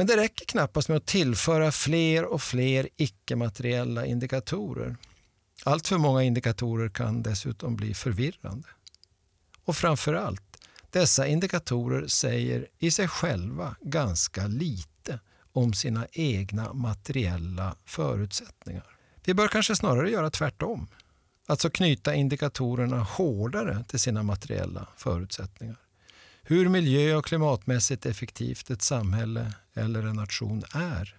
Men 0.00 0.06
det 0.06 0.16
räcker 0.16 0.44
knappast 0.44 0.88
med 0.88 0.96
att 0.96 1.06
tillföra 1.06 1.72
fler 1.72 2.24
och 2.24 2.42
fler 2.42 2.88
icke-materiella 2.96 4.06
indikatorer. 4.06 4.96
Allt 5.64 5.88
för 5.88 5.98
många 5.98 6.22
indikatorer 6.22 6.88
kan 6.88 7.22
dessutom 7.22 7.76
bli 7.76 7.94
förvirrande. 7.94 8.68
Och 9.64 9.76
framför 9.76 10.14
allt, 10.14 10.56
dessa 10.90 11.26
indikatorer 11.26 12.06
säger 12.06 12.66
i 12.78 12.90
sig 12.90 13.08
själva 13.08 13.76
ganska 13.80 14.46
lite 14.46 15.20
om 15.52 15.72
sina 15.72 16.06
egna 16.12 16.72
materiella 16.72 17.76
förutsättningar. 17.84 18.86
Vi 19.24 19.34
bör 19.34 19.48
kanske 19.48 19.76
snarare 19.76 20.10
göra 20.10 20.30
tvärtom. 20.30 20.88
Alltså 21.46 21.70
knyta 21.70 22.14
indikatorerna 22.14 23.02
hårdare 23.02 23.84
till 23.88 24.00
sina 24.00 24.22
materiella 24.22 24.88
förutsättningar. 24.96 25.76
Hur 26.42 26.68
miljö 26.68 27.16
och 27.16 27.24
klimatmässigt 27.24 28.06
effektivt 28.06 28.70
ett 28.70 28.82
samhälle 28.82 29.52
eller 29.80 30.02
en 30.02 30.16
nation 30.16 30.64
är 30.72 31.16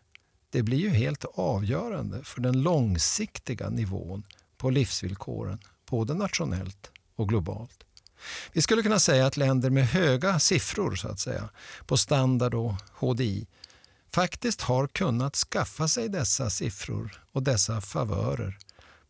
det 0.51 0.63
blir 0.63 0.77
ju 0.77 0.89
helt 0.89 1.25
avgörande 1.33 2.23
för 2.23 2.41
den 2.41 2.61
långsiktiga 2.61 3.69
nivån 3.69 4.23
på 4.57 4.69
livsvillkoren, 4.69 5.59
både 5.89 6.13
nationellt 6.13 6.91
och 7.15 7.29
globalt. 7.29 7.83
Vi 8.53 8.61
skulle 8.61 8.81
kunna 8.81 8.99
säga 8.99 9.25
att 9.25 9.37
länder 9.37 9.69
med 9.69 9.87
höga 9.87 10.39
siffror 10.39 10.95
så 10.95 11.07
att 11.07 11.19
säga, 11.19 11.49
på 11.85 11.97
standard 11.97 12.53
och 12.53 12.73
HDI 12.93 13.47
faktiskt 14.13 14.61
har 14.61 14.87
kunnat 14.87 15.35
skaffa 15.35 15.87
sig 15.87 16.09
dessa 16.09 16.49
siffror 16.49 17.23
och 17.31 17.43
dessa 17.43 17.81
favörer 17.81 18.57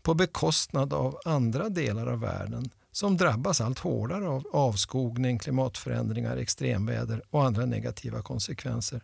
på 0.01 0.13
bekostnad 0.13 0.93
av 0.93 1.19
andra 1.25 1.69
delar 1.69 2.07
av 2.07 2.19
världen 2.19 2.69
som 2.91 3.17
drabbas 3.17 3.61
allt 3.61 3.79
hårdare 3.79 4.27
av 4.27 4.47
avskogning, 4.53 5.39
klimatförändringar, 5.39 6.37
extremväder 6.37 7.23
och 7.29 7.45
andra 7.45 7.65
negativa 7.65 8.21
konsekvenser 8.21 9.01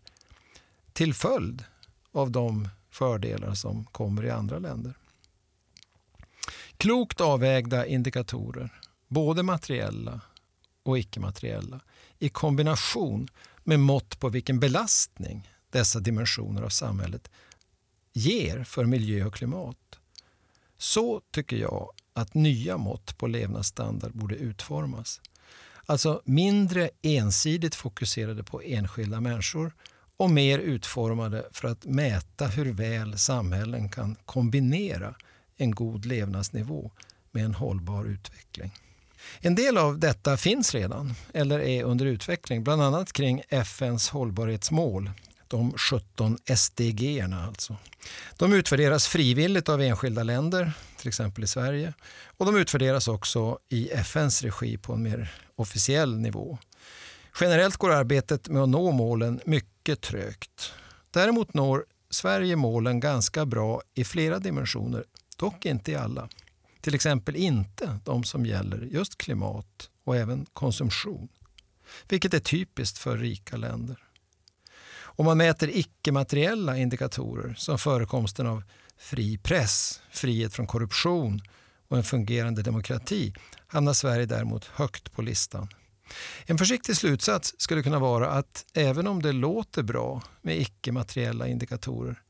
till 0.97 1.13
följd 1.13 1.63
av 2.11 2.31
de 2.31 2.69
fördelar 2.89 3.53
som 3.53 3.85
kommer 3.85 4.25
i 4.25 4.29
andra 4.29 4.59
länder. 4.59 4.93
Klokt 6.77 7.21
avvägda 7.21 7.85
indikatorer, 7.85 8.81
både 9.07 9.43
materiella 9.43 10.21
och 10.83 10.99
icke-materiella, 10.99 11.79
i 12.19 12.29
kombination 12.29 13.27
med 13.63 13.79
mått 13.79 14.19
på 14.19 14.29
vilken 14.29 14.59
belastning 14.59 15.49
dessa 15.69 15.99
dimensioner 15.99 16.61
av 16.61 16.69
samhället 16.69 17.31
ger 18.13 18.63
för 18.63 18.85
miljö 18.85 19.25
och 19.25 19.33
klimat. 19.33 19.99
Så 20.77 21.21
tycker 21.31 21.57
jag 21.57 21.91
att 22.13 22.33
nya 22.33 22.77
mått 22.77 23.17
på 23.17 23.27
levnadsstandard 23.27 24.11
borde 24.11 24.35
utformas. 24.35 25.21
Alltså 25.85 26.21
mindre 26.25 26.89
ensidigt 27.01 27.75
fokuserade 27.75 28.43
på 28.43 28.61
enskilda 28.61 29.21
människor 29.21 29.73
och 30.17 30.31
mer 30.31 30.59
utformade 30.59 31.45
för 31.51 31.67
att 31.67 31.85
mäta 31.85 32.47
hur 32.47 32.73
väl 32.73 33.17
samhällen 33.17 33.89
kan 33.89 34.15
kombinera 34.25 35.15
en 35.57 35.71
god 35.71 36.05
levnadsnivå 36.05 36.91
med 37.31 37.45
en 37.45 37.53
hållbar 37.53 38.05
utveckling. 38.05 38.73
En 39.39 39.55
del 39.55 39.77
av 39.77 39.99
detta 39.99 40.37
finns 40.37 40.73
redan 40.73 41.13
eller 41.33 41.59
är 41.59 41.83
under 41.83 42.05
utveckling, 42.05 42.63
bland 42.63 42.81
annat 42.81 43.13
kring 43.13 43.41
FNs 43.49 44.09
hållbarhetsmål 44.09 45.11
de 45.47 45.73
17 45.77 46.37
SDG 46.55 47.21
alltså. 47.21 47.75
De 48.37 48.53
utvärderas 48.53 49.07
frivilligt 49.07 49.69
av 49.69 49.81
enskilda 49.81 50.23
länder, 50.23 50.71
till 50.97 51.07
exempel 51.07 51.43
i 51.43 51.47
Sverige. 51.47 51.93
Och 52.37 52.45
de 52.45 52.57
utvärderas 52.57 53.07
också 53.07 53.59
i 53.69 53.89
FNs 53.89 54.43
regi 54.43 54.77
på 54.77 54.93
en 54.93 55.03
mer 55.03 55.33
officiell 55.55 56.19
nivå. 56.19 56.57
Generellt 57.41 57.77
går 57.77 57.91
arbetet 57.91 58.49
med 58.49 58.63
att 58.63 58.69
nå 58.69 58.91
målen 58.91 59.41
mycket 59.45 60.01
trögt. 60.01 60.73
Däremot 61.11 61.53
når 61.53 61.85
Sverige 62.09 62.55
målen 62.55 62.99
ganska 62.99 63.45
bra 63.45 63.81
i 63.93 64.03
flera 64.03 64.39
dimensioner, 64.39 65.03
dock 65.37 65.65
inte 65.65 65.91
i 65.91 65.95
alla. 65.95 66.29
Till 66.81 66.95
exempel 66.95 67.35
inte 67.35 67.99
de 68.05 68.23
som 68.23 68.45
gäller 68.45 68.81
just 68.81 69.17
klimat 69.17 69.89
och 70.03 70.17
även 70.17 70.45
konsumtion, 70.53 71.29
vilket 72.09 72.33
är 72.33 72.39
typiskt 72.39 72.97
för 72.97 73.17
rika 73.17 73.57
länder. 73.57 73.97
Om 74.99 75.25
man 75.25 75.37
mäter 75.37 75.69
icke-materiella 75.73 76.77
indikatorer 76.77 77.53
som 77.53 77.77
förekomsten 77.77 78.47
av 78.47 78.63
fri 78.97 79.37
press, 79.37 80.01
frihet 80.11 80.53
från 80.53 80.67
korruption 80.67 81.41
och 81.87 81.97
en 81.97 82.03
fungerande 82.03 82.61
demokrati 82.61 83.33
hamnar 83.67 83.93
Sverige 83.93 84.25
däremot 84.25 84.65
högt 84.65 85.11
på 85.11 85.21
listan. 85.21 85.67
En 86.45 86.57
försiktig 86.57 86.97
slutsats 86.97 87.55
skulle 87.57 87.83
kunna 87.83 87.99
vara 87.99 88.29
att 88.29 88.65
även 88.73 89.07
om 89.07 89.21
det 89.21 89.31
låter 89.31 89.83
bra 89.83 90.23
med 90.41 90.61
icke-materiella 90.61 91.47
indikatorer 91.47 92.21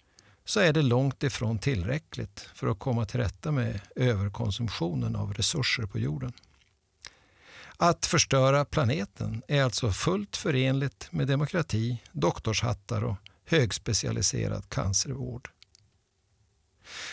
så 0.45 0.59
är 0.59 0.73
det 0.73 0.81
långt 0.81 1.23
ifrån 1.23 1.59
tillräckligt 1.59 2.49
för 2.55 2.67
att 2.67 2.79
komma 2.79 3.05
till 3.05 3.19
rätta 3.19 3.51
med 3.51 3.79
överkonsumtionen 3.95 5.15
av 5.15 5.33
resurser 5.33 5.85
på 5.85 5.99
jorden. 5.99 6.33
Att 7.77 8.05
förstöra 8.05 8.65
planeten 8.65 9.41
är 9.47 9.63
alltså 9.63 9.91
fullt 9.91 10.37
förenligt 10.37 11.07
med 11.11 11.27
demokrati, 11.27 12.01
doktorshattar 12.11 13.03
och 13.03 13.15
högspecialiserad 13.45 14.69
cancervård. 14.69 15.49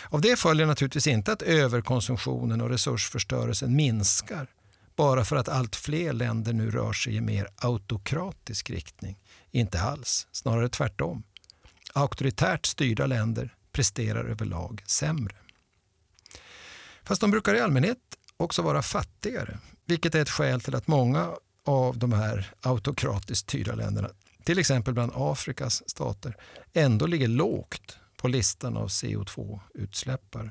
Av 0.08 0.20
det 0.20 0.38
följer 0.38 0.66
naturligtvis 0.66 1.06
inte 1.06 1.32
att 1.32 1.42
överkonsumtionen 1.42 2.60
och 2.60 2.70
resursförstörelsen 2.70 3.76
minskar 3.76 4.48
bara 4.96 5.24
för 5.24 5.36
att 5.36 5.48
allt 5.48 5.76
fler 5.76 6.12
länder 6.12 6.52
nu 6.52 6.70
rör 6.70 6.92
sig 6.92 7.16
i 7.16 7.20
mer 7.20 7.48
autokratisk 7.56 8.70
riktning. 8.70 9.18
Inte 9.50 9.80
alls, 9.80 10.28
snarare 10.32 10.68
tvärtom. 10.68 11.22
Auktoritärt 11.92 12.66
styrda 12.66 13.06
länder 13.06 13.54
presterar 13.72 14.24
överlag 14.24 14.82
sämre. 14.86 15.36
Fast 17.02 17.20
de 17.20 17.30
brukar 17.30 17.54
i 17.54 17.60
allmänhet 17.60 17.98
också 18.36 18.62
vara 18.62 18.82
fattigare, 18.82 19.58
vilket 19.86 20.14
är 20.14 20.22
ett 20.22 20.30
skäl 20.30 20.60
till 20.60 20.74
att 20.74 20.86
många 20.86 21.30
av 21.64 21.98
de 21.98 22.12
här 22.12 22.52
autokratiskt 22.60 23.40
styrda 23.40 23.74
länderna, 23.74 24.10
till 24.44 24.58
exempel 24.58 24.94
bland 24.94 25.12
Afrikas 25.14 25.90
stater, 25.90 26.36
ändå 26.72 27.06
ligger 27.06 27.28
lågt 27.28 27.98
på 28.16 28.28
listan 28.28 28.76
av 28.76 28.88
CO2-utsläppare. 28.88 30.50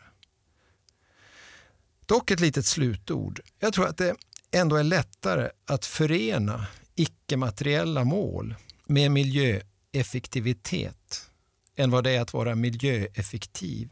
Dock 2.06 2.32
ett 2.32 2.40
litet 2.40 2.66
slutord. 2.66 3.40
Jag 3.60 3.74
tror 3.74 3.88
att 3.88 3.98
det 3.98 4.16
ändå 4.54 4.76
är 4.76 4.84
lättare 4.84 5.50
att 5.66 5.86
förena 5.86 6.68
icke-materiella 6.96 8.04
mål 8.04 8.56
med 8.86 9.12
miljöeffektivitet 9.12 11.30
än 11.76 11.92
vad 11.92 12.04
det 12.04 12.12
är 12.12 12.22
att 12.22 12.34
vara 12.34 12.56
miljöeffektiv 12.56 13.90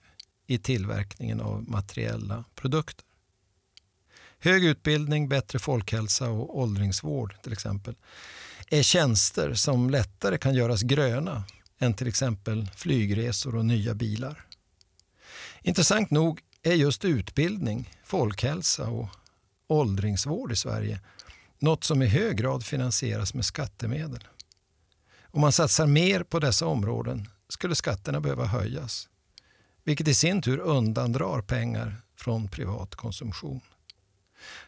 i 0.47 0.57
tillverkningen 0.57 1.41
av 1.41 1.69
materiella 1.69 2.43
produkter. 2.55 3.05
Hög 4.39 4.65
utbildning, 4.65 5.29
bättre 5.29 5.59
folkhälsa 5.59 6.29
och 6.29 6.59
åldringsvård 6.59 7.35
till 7.43 7.53
exempel 7.53 7.95
är 8.67 8.83
tjänster 8.83 9.53
som 9.53 9.89
lättare 9.89 10.37
kan 10.37 10.53
göras 10.53 10.81
gröna 10.81 11.43
än 11.79 11.93
till 11.93 12.07
exempel 12.07 12.69
flygresor 12.75 13.55
och 13.55 13.65
nya 13.65 13.93
bilar. 13.93 14.45
Intressant 15.61 16.11
nog 16.11 16.41
är 16.63 16.73
just 16.73 17.05
utbildning, 17.05 17.89
folkhälsa 18.03 18.89
och 18.89 19.09
åldringsvård 19.71 20.51
i 20.51 20.55
Sverige 20.55 20.99
något 21.59 21.83
som 21.83 22.01
i 22.01 22.07
hög 22.07 22.37
grad 22.37 22.63
finansieras 22.63 23.33
med 23.33 23.45
skattemedel. 23.45 24.27
Om 25.23 25.41
man 25.41 25.51
satsar 25.51 25.87
mer 25.87 26.23
på 26.23 26.39
dessa 26.39 26.65
områden 26.65 27.29
skulle 27.49 27.75
skatterna 27.75 28.21
behöva 28.21 28.45
höjas 28.45 29.07
vilket 29.83 30.07
i 30.07 30.13
sin 30.13 30.41
tur 30.41 30.59
undandrar 30.59 31.41
pengar 31.41 32.01
från 32.15 32.47
privat 32.47 32.95
konsumtion. 32.95 33.61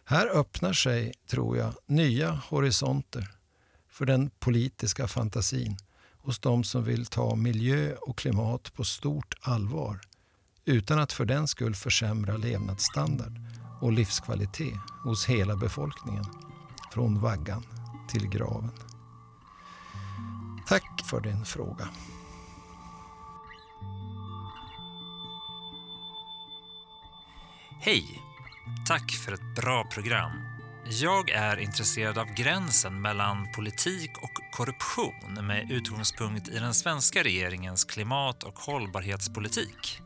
Här 0.06 0.28
öppnar 0.28 0.74
sig, 0.74 1.13
tror 1.28 1.58
jag, 1.58 1.74
nya 1.86 2.32
horisonter 2.32 3.32
för 3.89 4.06
den 4.06 4.30
politiska 4.39 5.08
fantasin 5.08 5.78
hos 6.18 6.39
de 6.39 6.63
som 6.63 6.84
vill 6.84 7.06
ta 7.06 7.36
miljö 7.36 7.96
och 7.96 8.18
klimat 8.18 8.74
på 8.74 8.84
stort 8.84 9.36
allvar 9.42 10.00
utan 10.66 11.00
att 11.00 11.13
för 11.13 11.26
den 11.26 11.48
skull 11.48 11.76
försämra 11.76 12.38
levnadsstandard 12.38 13.39
och 13.84 13.93
livskvalitet 13.93 14.80
hos 15.04 15.26
hela 15.26 15.56
befolkningen 15.56 16.26
från 16.91 17.19
vaggan 17.19 17.63
till 18.10 18.28
graven. 18.28 18.72
Tack 20.67 21.06
för 21.10 21.22
din 21.22 21.46
fråga. 21.46 21.89
Hej! 27.82 28.22
Tack 28.88 29.12
för 29.12 29.32
ett 29.34 29.56
bra 29.56 29.84
program. 29.84 30.32
Jag 30.86 31.30
är 31.30 31.58
intresserad 31.58 32.17
av 32.17 32.28
gränsen 32.28 33.02
mellan 33.02 33.52
politik 33.56 34.12
och 34.22 34.54
korruption 34.58 35.48
med 35.48 35.72
utgångspunkt 35.72 36.48
i 36.48 36.60
den 36.60 36.74
svenska 36.74 37.24
regeringens 37.24 37.84
klimat 37.84 38.43
och 38.43 38.60
hållbarhetspolitik. 38.60 40.02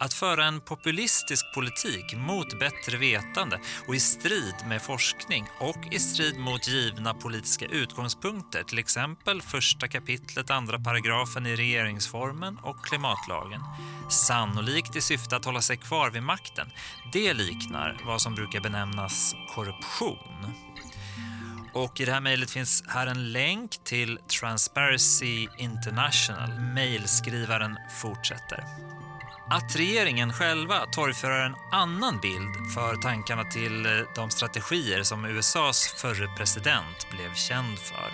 Att 0.00 0.14
föra 0.14 0.44
en 0.44 0.60
populistisk 0.60 1.54
politik 1.54 2.14
mot 2.16 2.58
bättre 2.58 2.96
vetande 2.96 3.60
och 3.86 3.94
i 3.94 4.00
strid 4.00 4.54
med 4.66 4.82
forskning 4.82 5.46
och 5.58 5.92
i 5.92 5.98
strid 5.98 6.38
mot 6.38 6.68
givna 6.68 7.14
politiska 7.14 7.66
utgångspunkter, 7.66 8.62
till 8.62 8.78
exempel 8.78 9.42
första 9.42 9.88
kapitlet, 9.88 10.50
andra 10.50 10.78
paragrafen 10.78 11.46
i 11.46 11.56
regeringsformen 11.56 12.58
och 12.62 12.84
klimatlagen, 12.84 13.60
sannolikt 14.10 14.96
i 14.96 15.00
syfte 15.00 15.36
att 15.36 15.44
hålla 15.44 15.60
sig 15.60 15.76
kvar 15.76 16.10
vid 16.10 16.22
makten, 16.22 16.70
det 17.12 17.32
liknar 17.34 18.00
vad 18.06 18.22
som 18.22 18.34
brukar 18.34 18.60
benämnas 18.60 19.34
korruption. 19.54 20.54
Och 21.74 22.00
i 22.00 22.04
det 22.04 22.12
här 22.12 22.20
mejlet 22.20 22.50
finns 22.50 22.84
här 22.88 23.06
en 23.06 23.32
länk 23.32 23.84
till 23.84 24.18
Transparency 24.40 25.48
International. 25.58 26.60
Mejlskrivaren 26.60 27.76
fortsätter. 28.02 28.64
Att 29.52 29.76
regeringen 29.76 30.32
själva 30.32 30.86
torgför 30.86 31.30
en 31.30 31.54
annan 31.72 32.20
bild 32.20 32.72
för 32.74 32.96
tankarna 32.96 33.44
till 33.44 33.86
eh, 33.86 33.92
de 34.14 34.30
strategier 34.30 35.02
som 35.02 35.24
USAs 35.24 35.94
förre 35.96 36.28
president 36.36 37.10
blev 37.10 37.34
känd 37.34 37.78
för 37.78 38.12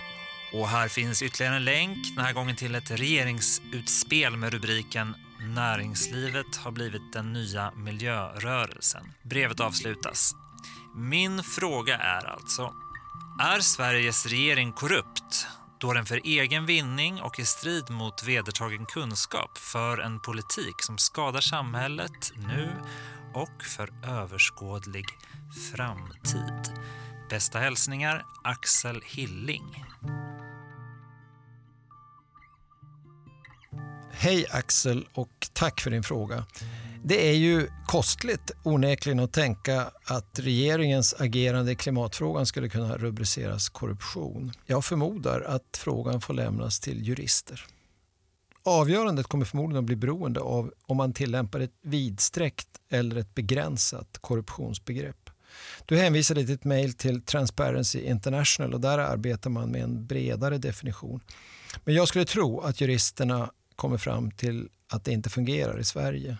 Och 0.53 0.67
här 0.67 0.87
finns 0.87 1.21
ytterligare 1.21 1.55
en 1.55 1.65
länk, 1.65 1.97
den 2.15 2.25
här 2.25 2.33
gången 2.33 2.55
till 2.55 2.75
ett 2.75 2.91
regeringsutspel 2.91 4.37
med 4.37 4.53
rubriken 4.53 5.15
Näringslivet 5.39 6.55
har 6.55 6.71
blivit 6.71 7.13
den 7.13 7.33
nya 7.33 7.71
miljörörelsen. 7.75 9.13
Brevet 9.23 9.59
avslutas. 9.59 10.35
Min 10.95 11.43
fråga 11.43 11.97
är 11.97 12.25
alltså, 12.25 12.73
är 13.41 13.59
Sveriges 13.59 14.25
regering 14.25 14.71
korrupt 14.71 15.47
då 15.79 15.93
den 15.93 16.05
för 16.05 16.21
egen 16.23 16.65
vinning 16.65 17.21
och 17.21 17.39
i 17.39 17.45
strid 17.45 17.89
mot 17.89 18.23
vedertagen 18.23 18.85
kunskap 18.85 19.57
för 19.57 19.97
en 19.97 20.19
politik 20.19 20.75
som 20.81 20.97
skadar 20.97 21.41
samhället 21.41 22.31
nu 22.35 22.69
och 23.33 23.63
för 23.63 23.89
överskådlig 24.03 25.05
framtid? 25.71 26.73
Bästa 27.29 27.59
hälsningar 27.59 28.25
Axel 28.43 29.01
Hilling. 29.05 29.85
Hej 34.11 34.45
Axel 34.51 35.07
och 35.13 35.47
tack 35.53 35.81
för 35.81 35.91
din 35.91 36.03
fråga. 36.03 36.45
Det 37.07 37.29
är 37.29 37.33
ju 37.33 37.67
kostligt 37.85 38.51
onekligen 38.63 39.19
att 39.19 39.33
tänka 39.33 39.91
att 40.05 40.39
regeringens 40.39 41.15
agerande 41.19 41.71
i 41.71 41.75
klimatfrågan 41.75 42.45
skulle 42.45 42.69
kunna 42.69 42.97
rubriceras 42.97 43.69
korruption. 43.69 44.51
Jag 44.65 44.85
förmodar 44.85 45.41
att 45.41 45.77
frågan 45.77 46.21
får 46.21 46.33
lämnas 46.33 46.79
till 46.79 47.07
jurister. 47.07 47.65
Avgörandet 48.63 49.27
kommer 49.27 49.45
förmodligen 49.45 49.79
att 49.79 49.85
bli 49.85 49.95
beroende 49.95 50.39
av 50.39 50.73
om 50.85 50.97
man 50.97 51.13
tillämpar 51.13 51.59
ett 51.59 51.73
vidsträckt 51.81 52.67
eller 52.89 53.15
ett 53.15 53.35
begränsat 53.35 54.17
korruptionsbegrepp. 54.21 55.29
Du 55.85 55.97
hänvisade 55.97 56.39
till 56.39 56.47
ditt 56.47 56.63
mejl 56.63 56.93
till 56.93 57.21
Transparency 57.21 57.99
International 57.99 58.73
och 58.73 58.81
där 58.81 58.97
arbetar 58.97 59.49
man 59.49 59.71
med 59.71 59.83
en 59.83 60.05
bredare 60.05 60.57
definition. 60.57 61.19
Men 61.83 61.95
jag 61.95 62.07
skulle 62.07 62.25
tro 62.25 62.59
att 62.59 62.81
juristerna 62.81 63.51
kommer 63.75 63.97
fram 63.97 64.31
till 64.31 64.69
att 64.89 65.05
det 65.05 65.11
inte 65.11 65.29
fungerar 65.29 65.79
i 65.79 65.83
Sverige. 65.83 66.37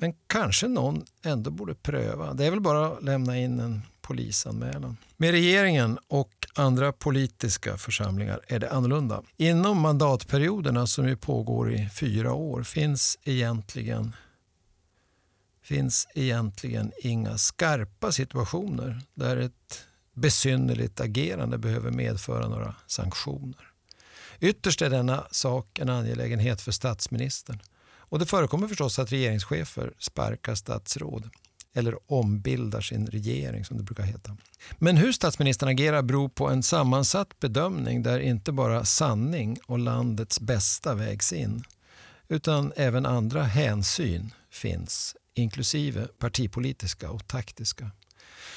Men 0.00 0.14
kanske 0.26 0.68
någon 0.68 1.04
ändå 1.22 1.50
borde 1.50 1.74
pröva. 1.74 2.34
Det 2.34 2.46
är 2.46 2.50
väl 2.50 2.60
bara 2.60 2.86
att 2.86 3.04
lämna 3.04 3.38
in 3.38 3.60
en 3.60 3.82
polisanmälan. 4.00 4.96
Med 5.16 5.30
regeringen 5.30 5.98
och 6.08 6.46
andra 6.54 6.92
politiska 6.92 7.76
församlingar 7.76 8.40
är 8.46 8.58
det 8.58 8.70
annorlunda. 8.70 9.22
Inom 9.36 9.80
mandatperioderna 9.80 10.86
som 10.86 11.08
ju 11.08 11.16
pågår 11.16 11.72
i 11.72 11.88
fyra 11.88 12.32
år 12.32 12.62
finns 12.62 13.18
egentligen 13.24 14.16
finns 15.62 16.08
egentligen 16.14 16.92
inga 17.02 17.38
skarpa 17.38 18.12
situationer 18.12 19.02
där 19.14 19.36
ett 19.36 19.84
besynnerligt 20.14 21.00
agerande 21.00 21.58
behöver 21.58 21.90
medföra 21.90 22.48
några 22.48 22.74
sanktioner. 22.86 23.70
Ytterst 24.40 24.82
är 24.82 24.90
denna 24.90 25.26
sak 25.30 25.78
en 25.78 25.88
angelägenhet 25.88 26.60
för 26.60 26.72
statsministern. 26.72 27.60
Och 28.08 28.18
det 28.18 28.26
förekommer 28.26 28.68
förstås 28.68 28.98
att 28.98 29.12
regeringschefer 29.12 29.92
sparkar 29.98 30.54
statsråd 30.54 31.30
eller 31.74 32.12
ombildar 32.12 32.80
sin 32.80 33.06
regering 33.06 33.64
som 33.64 33.76
det 33.76 33.82
brukar 33.82 34.02
heta. 34.02 34.36
Men 34.78 34.96
hur 34.96 35.12
statsministern 35.12 35.68
agerar 35.68 36.02
beror 36.02 36.28
på 36.28 36.48
en 36.48 36.62
sammansatt 36.62 37.40
bedömning 37.40 38.02
där 38.02 38.18
inte 38.18 38.52
bara 38.52 38.84
sanning 38.84 39.58
och 39.66 39.78
landets 39.78 40.40
bästa 40.40 40.94
vägs 40.94 41.32
in 41.32 41.64
utan 42.28 42.72
även 42.76 43.06
andra 43.06 43.42
hänsyn 43.42 44.34
finns 44.50 45.16
inklusive 45.34 46.06
partipolitiska 46.18 47.10
och 47.10 47.26
taktiska. 47.26 47.90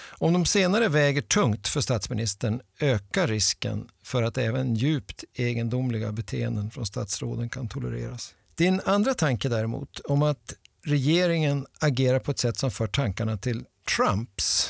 Om 0.10 0.34
de 0.34 0.46
senare 0.46 0.88
väger 0.88 1.22
tungt 1.22 1.68
för 1.68 1.82
statsministern 1.82 2.62
ökar 2.80 3.28
risken 3.28 3.88
för 4.04 4.24
att 4.24 4.38
även 4.38 4.76
djupt 4.76 5.24
egendomliga 5.34 6.12
beteenden 6.12 6.72
från 6.72 6.86
statsråden 6.86 7.50
kan 7.50 7.68
tolereras. 7.68 8.36
Din 8.56 8.82
andra 8.86 9.14
tanke 9.14 9.50
däremot 9.50 10.00
om 10.00 10.22
att 10.22 10.54
regeringen 10.86 11.66
agerar 11.80 12.20
på 12.20 12.32
ett 12.32 12.40
sätt 12.40 12.58
som 12.58 12.72
för 12.72 12.88
tankarna 12.88 13.38
till 13.38 13.66
Trumps 13.98 14.70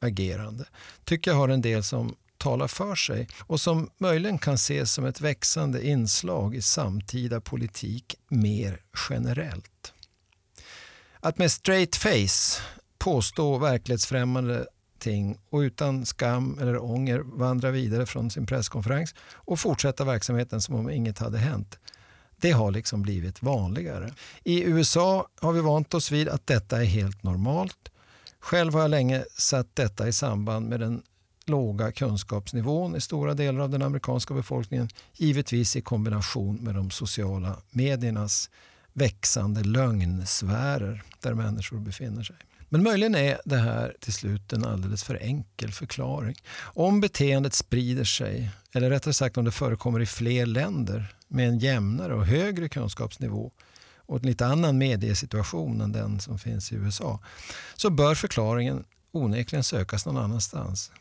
agerande 0.00 0.64
tycker 1.04 1.30
jag 1.30 1.38
har 1.38 1.48
en 1.48 1.60
del 1.60 1.82
som 1.82 2.16
talar 2.38 2.68
för 2.68 2.94
sig 2.94 3.28
och 3.40 3.60
som 3.60 3.90
möjligen 3.98 4.38
kan 4.38 4.54
ses 4.54 4.92
som 4.92 5.04
ett 5.04 5.20
växande 5.20 5.86
inslag 5.86 6.54
i 6.54 6.62
samtida 6.62 7.40
politik 7.40 8.14
mer 8.28 8.80
generellt. 9.10 9.92
Att 11.20 11.38
med 11.38 11.52
straight 11.52 11.96
face 11.96 12.62
påstå 12.98 13.58
verklighetsfrämmande 13.58 14.66
ting 14.98 15.38
och 15.50 15.58
utan 15.58 16.06
skam 16.06 16.58
eller 16.60 16.82
ånger 16.82 17.18
vandra 17.18 17.70
vidare 17.70 18.06
från 18.06 18.30
sin 18.30 18.46
presskonferens 18.46 19.14
och 19.32 19.60
fortsätta 19.60 20.04
verksamheten 20.04 20.60
som 20.60 20.74
om 20.74 20.90
inget 20.90 21.18
hade 21.18 21.38
hänt. 21.38 21.78
Det 22.42 22.52
har 22.52 22.70
liksom 22.70 23.02
blivit 23.02 23.42
vanligare. 23.42 24.12
I 24.44 24.62
USA 24.62 25.28
har 25.40 25.52
vi 25.52 25.60
vant 25.60 25.94
oss 25.94 26.10
vid 26.10 26.28
att 26.28 26.46
detta 26.46 26.80
är 26.80 26.84
helt 26.84 27.22
normalt. 27.22 27.88
Själv 28.40 28.74
har 28.74 28.80
jag 28.80 28.90
länge 28.90 29.24
satt 29.38 29.76
detta 29.76 30.08
i 30.08 30.12
samband 30.12 30.68
med 30.68 30.80
den 30.80 31.02
låga 31.46 31.92
kunskapsnivån 31.92 32.96
i 32.96 33.00
stora 33.00 33.34
delar 33.34 33.60
av 33.60 33.70
den 33.70 33.82
amerikanska 33.82 34.34
befolkningen, 34.34 34.88
givetvis 35.12 35.76
i 35.76 35.80
kombination 35.80 36.56
med 36.56 36.74
de 36.74 36.90
sociala 36.90 37.56
mediernas 37.70 38.50
växande 38.92 39.62
lögnsfärer 39.62 41.02
där 41.20 41.34
människor 41.34 41.78
befinner 41.78 42.22
sig. 42.22 42.36
Men 42.68 42.82
möjligen 42.82 43.14
är 43.14 43.40
det 43.44 43.56
här 43.56 43.96
till 44.00 44.12
slut 44.12 44.52
en 44.52 44.64
alldeles 44.64 45.04
för 45.04 45.14
enkel 45.22 45.72
förklaring. 45.72 46.36
Om 46.60 47.00
beteendet 47.00 47.54
sprider 47.54 48.04
sig, 48.04 48.50
eller 48.72 48.90
rättare 48.90 49.14
sagt 49.14 49.36
om 49.36 49.44
det 49.44 49.50
förekommer 49.50 50.00
i 50.00 50.06
fler 50.06 50.46
länder 50.46 51.14
med 51.32 51.48
en 51.48 51.58
jämnare 51.58 52.14
och 52.14 52.26
högre 52.26 52.68
kunskapsnivå 52.68 53.52
och 53.96 54.16
en 54.16 54.26
lite 54.26 54.46
annan 54.46 54.78
mediesituation 54.78 55.80
än 55.80 55.92
den 55.92 56.20
som 56.20 56.38
finns 56.38 56.72
i 56.72 56.74
USA, 56.74 57.20
så 57.76 57.90
bör 57.90 58.14
förklaringen 58.14 58.84
onekligen 59.12 59.64
sökas 59.64 60.06
någon 60.06 60.16
annanstans. 60.16 60.92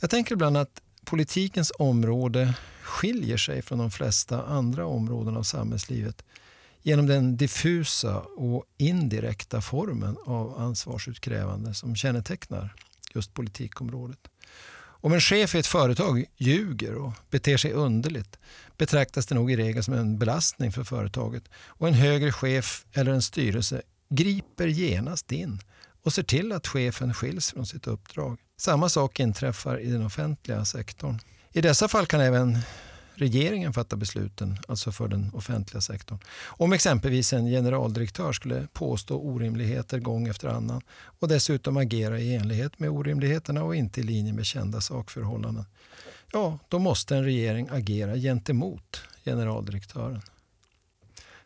Jag 0.00 0.10
tänker 0.10 0.32
ibland 0.32 0.56
att 0.56 0.80
politikens 1.04 1.72
område 1.78 2.54
skiljer 2.82 3.36
sig 3.36 3.62
från 3.62 3.78
de 3.78 3.90
flesta 3.90 4.42
andra 4.42 4.86
områden 4.86 5.36
av 5.36 5.42
samhällslivet 5.42 6.24
genom 6.82 7.06
den 7.06 7.36
diffusa 7.36 8.18
och 8.20 8.64
indirekta 8.76 9.60
formen 9.60 10.16
av 10.26 10.58
ansvarsutkrävande 10.58 11.74
som 11.74 11.96
kännetecknar 11.96 12.74
just 13.14 13.34
politikområdet. 13.34 14.18
Om 15.00 15.12
en 15.12 15.20
chef 15.20 15.54
i 15.54 15.58
ett 15.58 15.66
företag 15.66 16.24
ljuger 16.36 16.94
och 16.94 17.12
beter 17.30 17.56
sig 17.56 17.72
underligt 17.72 18.38
betraktas 18.76 19.26
det 19.26 19.34
nog 19.34 19.52
i 19.52 19.56
regel 19.56 19.84
som 19.84 19.94
en 19.94 20.18
belastning 20.18 20.72
för 20.72 20.84
företaget 20.84 21.44
och 21.54 21.88
en 21.88 21.94
högre 21.94 22.32
chef 22.32 22.84
eller 22.92 23.12
en 23.12 23.22
styrelse 23.22 23.82
griper 24.10 24.66
genast 24.66 25.32
in 25.32 25.60
och 26.04 26.12
ser 26.12 26.22
till 26.22 26.52
att 26.52 26.66
chefen 26.66 27.14
skiljs 27.14 27.52
från 27.52 27.66
sitt 27.66 27.86
uppdrag. 27.86 28.38
Samma 28.56 28.88
sak 28.88 29.20
inträffar 29.20 29.80
i 29.80 29.90
den 29.90 30.06
offentliga 30.06 30.64
sektorn. 30.64 31.18
I 31.52 31.60
dessa 31.60 31.88
fall 31.88 32.06
kan 32.06 32.20
även 32.20 32.58
regeringen 33.18 33.72
fattar 33.72 33.96
besluten, 33.96 34.56
alltså 34.68 34.92
för 34.92 35.08
den 35.08 35.30
offentliga 35.34 35.80
sektorn. 35.80 36.18
Om 36.46 36.72
exempelvis 36.72 37.32
en 37.32 37.46
generaldirektör 37.46 38.32
skulle 38.32 38.66
påstå 38.72 39.18
orimligheter 39.18 39.98
gång 39.98 40.28
efter 40.28 40.48
annan 40.48 40.82
och 40.90 41.28
dessutom 41.28 41.76
agera 41.76 42.20
i 42.20 42.34
enlighet 42.34 42.78
med 42.78 42.90
orimligheterna 42.90 43.62
och 43.62 43.76
inte 43.76 44.00
i 44.00 44.02
linje 44.02 44.32
med 44.32 44.46
kända 44.46 44.80
sakförhållanden, 44.80 45.64
ja, 46.32 46.58
då 46.68 46.78
måste 46.78 47.16
en 47.16 47.24
regering 47.24 47.68
agera 47.70 48.16
gentemot 48.16 49.00
generaldirektören. 49.24 50.22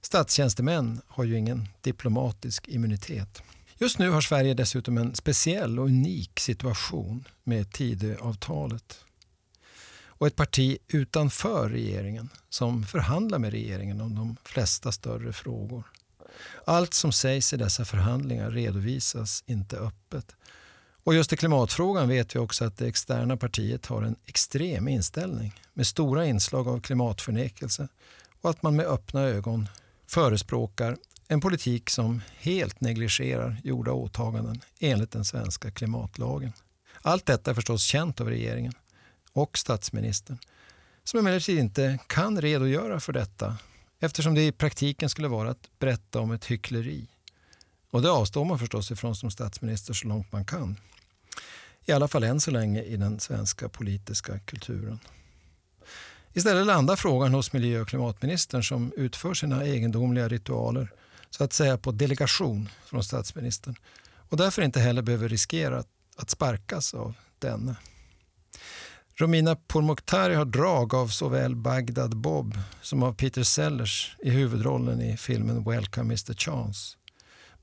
Statstjänstemän 0.00 1.00
har 1.08 1.24
ju 1.24 1.38
ingen 1.38 1.68
diplomatisk 1.80 2.68
immunitet. 2.68 3.42
Just 3.78 3.98
nu 3.98 4.10
har 4.10 4.20
Sverige 4.20 4.54
dessutom 4.54 4.98
en 4.98 5.14
speciell 5.14 5.78
och 5.78 5.86
unik 5.86 6.40
situation 6.40 7.24
med 7.44 7.72
Tidöavtalet 7.72 9.04
och 10.22 10.28
ett 10.28 10.36
parti 10.36 10.78
utanför 10.88 11.68
regeringen 11.68 12.28
som 12.48 12.84
förhandlar 12.84 13.38
med 13.38 13.50
regeringen 13.50 14.00
om 14.00 14.14
de 14.14 14.36
flesta 14.44 14.92
större 14.92 15.32
frågor. 15.32 15.84
Allt 16.64 16.94
som 16.94 17.12
sägs 17.12 17.52
i 17.52 17.56
dessa 17.56 17.84
förhandlingar 17.84 18.50
redovisas 18.50 19.44
inte 19.46 19.76
öppet. 19.76 20.36
Och 21.04 21.14
just 21.14 21.32
i 21.32 21.36
klimatfrågan 21.36 22.08
vet 22.08 22.34
vi 22.34 22.38
också 22.38 22.64
att 22.64 22.76
det 22.76 22.86
externa 22.86 23.36
partiet 23.36 23.86
har 23.86 24.02
en 24.02 24.16
extrem 24.26 24.88
inställning 24.88 25.60
med 25.72 25.86
stora 25.86 26.26
inslag 26.26 26.68
av 26.68 26.80
klimatförnekelse 26.80 27.88
och 28.40 28.50
att 28.50 28.62
man 28.62 28.76
med 28.76 28.86
öppna 28.86 29.20
ögon 29.20 29.68
förespråkar 30.06 30.96
en 31.28 31.40
politik 31.40 31.90
som 31.90 32.22
helt 32.36 32.80
negligerar 32.80 33.60
gjorda 33.64 33.92
åtaganden 33.92 34.60
enligt 34.80 35.10
den 35.10 35.24
svenska 35.24 35.70
klimatlagen. 35.70 36.52
Allt 37.02 37.26
detta 37.26 37.50
är 37.50 37.54
förstås 37.54 37.82
känt 37.82 38.20
av 38.20 38.28
regeringen 38.28 38.72
och 39.32 39.58
statsministern 39.58 40.38
som 41.04 41.20
emellertid 41.20 41.58
inte 41.58 41.98
kan 42.06 42.40
redogöra 42.40 43.00
för 43.00 43.12
detta 43.12 43.56
eftersom 44.00 44.34
det 44.34 44.46
i 44.46 44.52
praktiken 44.52 45.08
skulle 45.08 45.28
vara 45.28 45.50
att 45.50 45.70
berätta 45.78 46.20
om 46.20 46.32
ett 46.32 46.44
hyckleri. 46.44 47.06
Och 47.90 48.02
det 48.02 48.10
avstår 48.10 48.44
man 48.44 48.58
förstås 48.58 48.90
ifrån 48.90 49.16
som 49.16 49.30
statsminister 49.30 49.94
så 49.94 50.08
långt 50.08 50.32
man 50.32 50.44
kan. 50.44 50.76
I 51.84 51.92
alla 51.92 52.08
fall 52.08 52.24
än 52.24 52.40
så 52.40 52.50
länge 52.50 52.82
i 52.82 52.96
den 52.96 53.20
svenska 53.20 53.68
politiska 53.68 54.38
kulturen. 54.38 54.98
Istället 56.32 56.66
landar 56.66 56.96
frågan 56.96 57.34
hos 57.34 57.52
miljö 57.52 57.80
och 57.80 57.88
klimatministern 57.88 58.62
som 58.62 58.92
utför 58.96 59.34
sina 59.34 59.64
egendomliga 59.64 60.28
ritualer 60.28 60.92
så 61.30 61.44
att 61.44 61.52
säga 61.52 61.78
på 61.78 61.92
delegation 61.92 62.68
från 62.84 63.04
statsministern 63.04 63.74
och 64.28 64.36
därför 64.36 64.62
inte 64.62 64.80
heller 64.80 65.02
behöver 65.02 65.28
riskera 65.28 65.84
att 66.16 66.30
sparkas 66.30 66.94
av 66.94 67.14
denne. 67.38 67.76
Romina 69.16 69.56
Pourmokhtari 69.56 70.34
har 70.34 70.44
drag 70.44 70.94
av 70.94 71.08
såväl 71.08 71.56
Bagdad 71.56 72.16
Bob 72.16 72.58
som 72.82 73.02
av 73.02 73.12
Peter 73.12 73.42
Sellers 73.42 74.16
i 74.22 74.30
huvudrollen 74.30 75.00
i 75.00 75.16
filmen 75.16 75.64
Welcome 75.64 76.04
Mr 76.04 76.34
Chance 76.34 76.96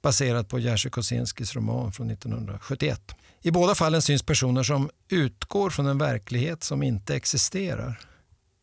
baserad 0.02 0.50
på 0.50 0.60
Jerzy 0.60 0.90
Kosinskis 0.90 1.56
roman 1.56 1.92
från 1.92 2.10
1971. 2.10 3.16
I 3.42 3.52
båda 3.52 3.76
fallen 3.76 4.02
syns 4.02 4.24
personer 4.24 4.64
som 4.64 4.90
utgår 5.10 5.70
från 5.70 5.86
en 5.86 5.98
verklighet 5.98 6.64
som 6.64 6.84
inte 6.84 7.16
existerar 7.16 8.00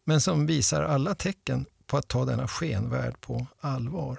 men 0.04 0.20
som 0.20 0.46
visar 0.46 0.82
alla 0.82 1.14
tecken 1.14 1.66
på 1.86 1.96
att 1.96 2.08
ta 2.08 2.24
denna 2.24 2.48
skenvärld 2.48 3.20
på 3.20 3.46
allvar. 3.60 4.18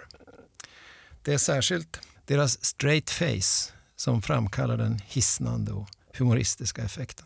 Det 1.21 1.33
är 1.33 1.37
särskilt 1.37 1.99
deras 2.25 2.65
straight 2.65 3.09
face 3.09 3.73
som 3.95 4.21
framkallar 4.21 4.77
den 4.77 4.99
hisnande 5.05 5.71
och 5.71 5.87
humoristiska 6.13 6.81
effekten. 6.83 7.25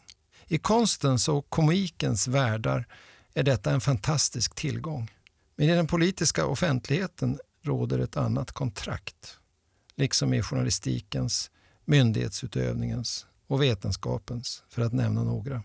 I 0.51 0.57
konstens 0.57 1.29
och 1.29 1.49
komikens 1.49 2.27
världar 2.27 2.87
är 3.33 3.43
detta 3.43 3.71
en 3.71 3.81
fantastisk 3.81 4.55
tillgång. 4.55 5.11
Men 5.55 5.69
i 5.69 5.75
den 5.75 5.87
politiska 5.87 6.45
offentligheten 6.45 7.39
råder 7.63 7.99
ett 7.99 8.17
annat 8.17 8.51
kontrakt. 8.51 9.37
Liksom 9.95 10.33
i 10.33 10.41
journalistikens, 10.41 11.51
myndighetsutövningens 11.85 13.25
och 13.47 13.61
vetenskapens, 13.61 14.63
för 14.69 14.81
att 14.81 14.93
nämna 14.93 15.23
några. 15.23 15.63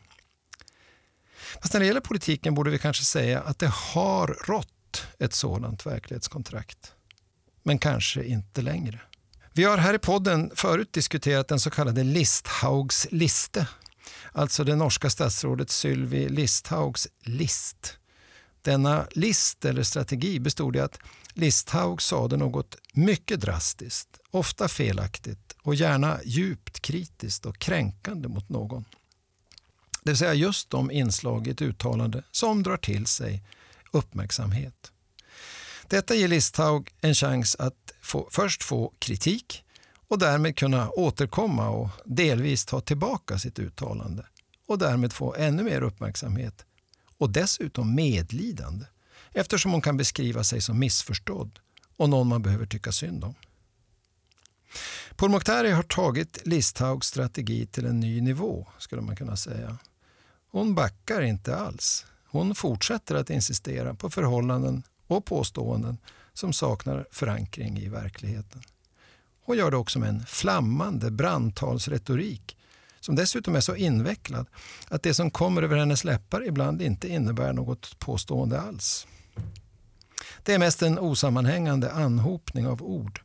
Fast 1.61 1.73
när 1.73 1.81
det 1.81 1.87
gäller 1.87 2.01
politiken 2.01 2.55
borde 2.55 2.71
vi 2.71 2.79
kanske 2.79 3.05
säga 3.05 3.41
att 3.41 3.59
det 3.59 3.73
har 3.73 4.27
rått 4.47 5.07
ett 5.19 5.35
sådant 5.35 5.87
verklighetskontrakt. 5.87 6.93
Men 7.63 7.79
kanske 7.79 8.25
inte 8.25 8.63
längre. 8.63 9.01
Vi 9.53 9.65
har 9.65 9.79
här 9.79 9.95
i 9.95 9.99
podden 9.99 10.51
förut 10.55 10.93
diskuterat 10.93 11.49
den 11.49 11.61
så 11.61 11.71
kallade 11.71 12.05
Listhaugs 12.05 13.07
liste. 13.11 13.67
Alltså 14.37 14.65
det 14.65 14.77
norska 14.77 15.11
statsrådet 15.11 15.71
Sylvi 15.71 16.29
Listhaugs 16.29 17.09
list. 17.21 17.99
Denna 18.63 19.07
list 19.11 19.65
eller 19.65 19.83
strategi 19.83 20.41
bestod 20.41 20.77
i 20.77 20.81
att 20.81 20.99
Listhaug 21.33 22.03
sade 22.03 22.37
något 22.37 22.77
mycket 22.93 23.41
drastiskt, 23.41 24.09
ofta 24.31 24.69
felaktigt 24.69 25.57
och 25.63 25.75
gärna 25.75 26.21
djupt 26.25 26.81
kritiskt 26.81 27.47
och 27.47 27.59
kränkande 27.59 28.29
mot 28.29 28.49
någon. 28.49 28.85
Det 30.03 30.11
vill 30.11 30.17
säga 30.19 30.35
just 30.35 30.71
de 30.71 30.91
inslag 30.91 31.47
i 31.47 31.51
ett 31.51 31.63
uttalande 31.63 32.23
som 32.31 32.63
drar 32.63 32.77
till 32.77 33.07
sig 33.07 33.43
uppmärksamhet. 33.93 34.93
Detta 35.89 36.15
ger 36.15 36.29
Listhaug 36.29 36.91
en 37.01 37.15
chans 37.15 37.57
att 37.59 37.93
få, 38.03 38.29
först 38.31 38.63
få 38.63 38.93
kritik 38.99 39.65
och 40.09 40.19
därmed 40.19 40.57
kunna 40.57 40.91
återkomma 40.91 41.69
och 41.69 41.89
delvis 42.05 42.65
ta 42.65 42.81
tillbaka 42.81 43.39
sitt 43.39 43.59
uttalande 43.59 44.27
och 44.67 44.79
därmed 44.79 45.13
få 45.13 45.35
ännu 45.35 45.63
mer 45.63 45.83
uppmärksamhet 45.83 46.65
och 47.19 47.31
dessutom 47.31 47.95
medlidande 47.95 48.85
eftersom 49.33 49.73
hon 49.73 49.81
kan 49.81 49.97
beskriva 49.97 50.45
sig 50.45 50.61
som 50.61 50.79
missförstådd 50.79 51.59
och 51.97 52.09
någon 52.09 52.29
man 52.29 52.43
behöver 52.43 52.67
tycka 52.67 52.93
synd 52.93 53.25
om. 53.25 53.35
Pourmokhtari 55.17 55.71
har 55.71 55.83
tagit 55.83 56.47
Listhaugs 56.47 57.07
strategi 57.07 57.67
till 57.67 57.87
en 57.87 58.01
ny 58.01 58.21
nivå, 58.21 58.67
skulle 58.79 59.03
man 59.03 59.17
kunna 59.17 59.37
säga. 59.37 59.79
Hon 60.51 60.75
backar 60.75 61.23
inte 61.23 61.57
alls. 61.57 62.07
Hon 62.25 62.55
fortsätter 62.55 63.15
att 63.15 63.31
insistera 63.31 63.95
på 63.95 64.11
förhållanden 64.11 64.83
och 65.07 65.25
påståenden 65.25 65.99
som 66.33 66.53
saknar 66.53 67.07
förankring 67.11 67.79
i 67.79 67.89
verkligheten. 67.89 68.63
Hon 69.47 69.57
gör 69.57 69.71
det 69.71 69.77
också 69.77 69.99
med 69.99 70.09
en 70.09 70.27
flammande 70.27 71.11
brandtalsretorik 71.11 72.57
som 73.01 73.17
dessutom 73.17 73.57
är 73.57 73.61
så 73.61 73.77
invecklad 73.77 74.47
att 74.89 75.03
det 75.03 75.15
som 75.15 75.31
kommer 75.31 75.63
över 75.63 75.77
hennes 75.77 76.05
läppar 76.05 76.47
ibland 76.47 76.83
inte 76.83 77.09
innebär 77.09 77.53
något 77.53 77.99
påstående 77.99 78.61
alls. 78.61 79.07
Det 80.43 80.55
är 80.55 80.59
mest 80.59 80.83
en 80.83 80.99
osammanhängande 80.99 81.93
anhopning 81.93 82.67
av 82.67 82.83
ord 82.83 83.21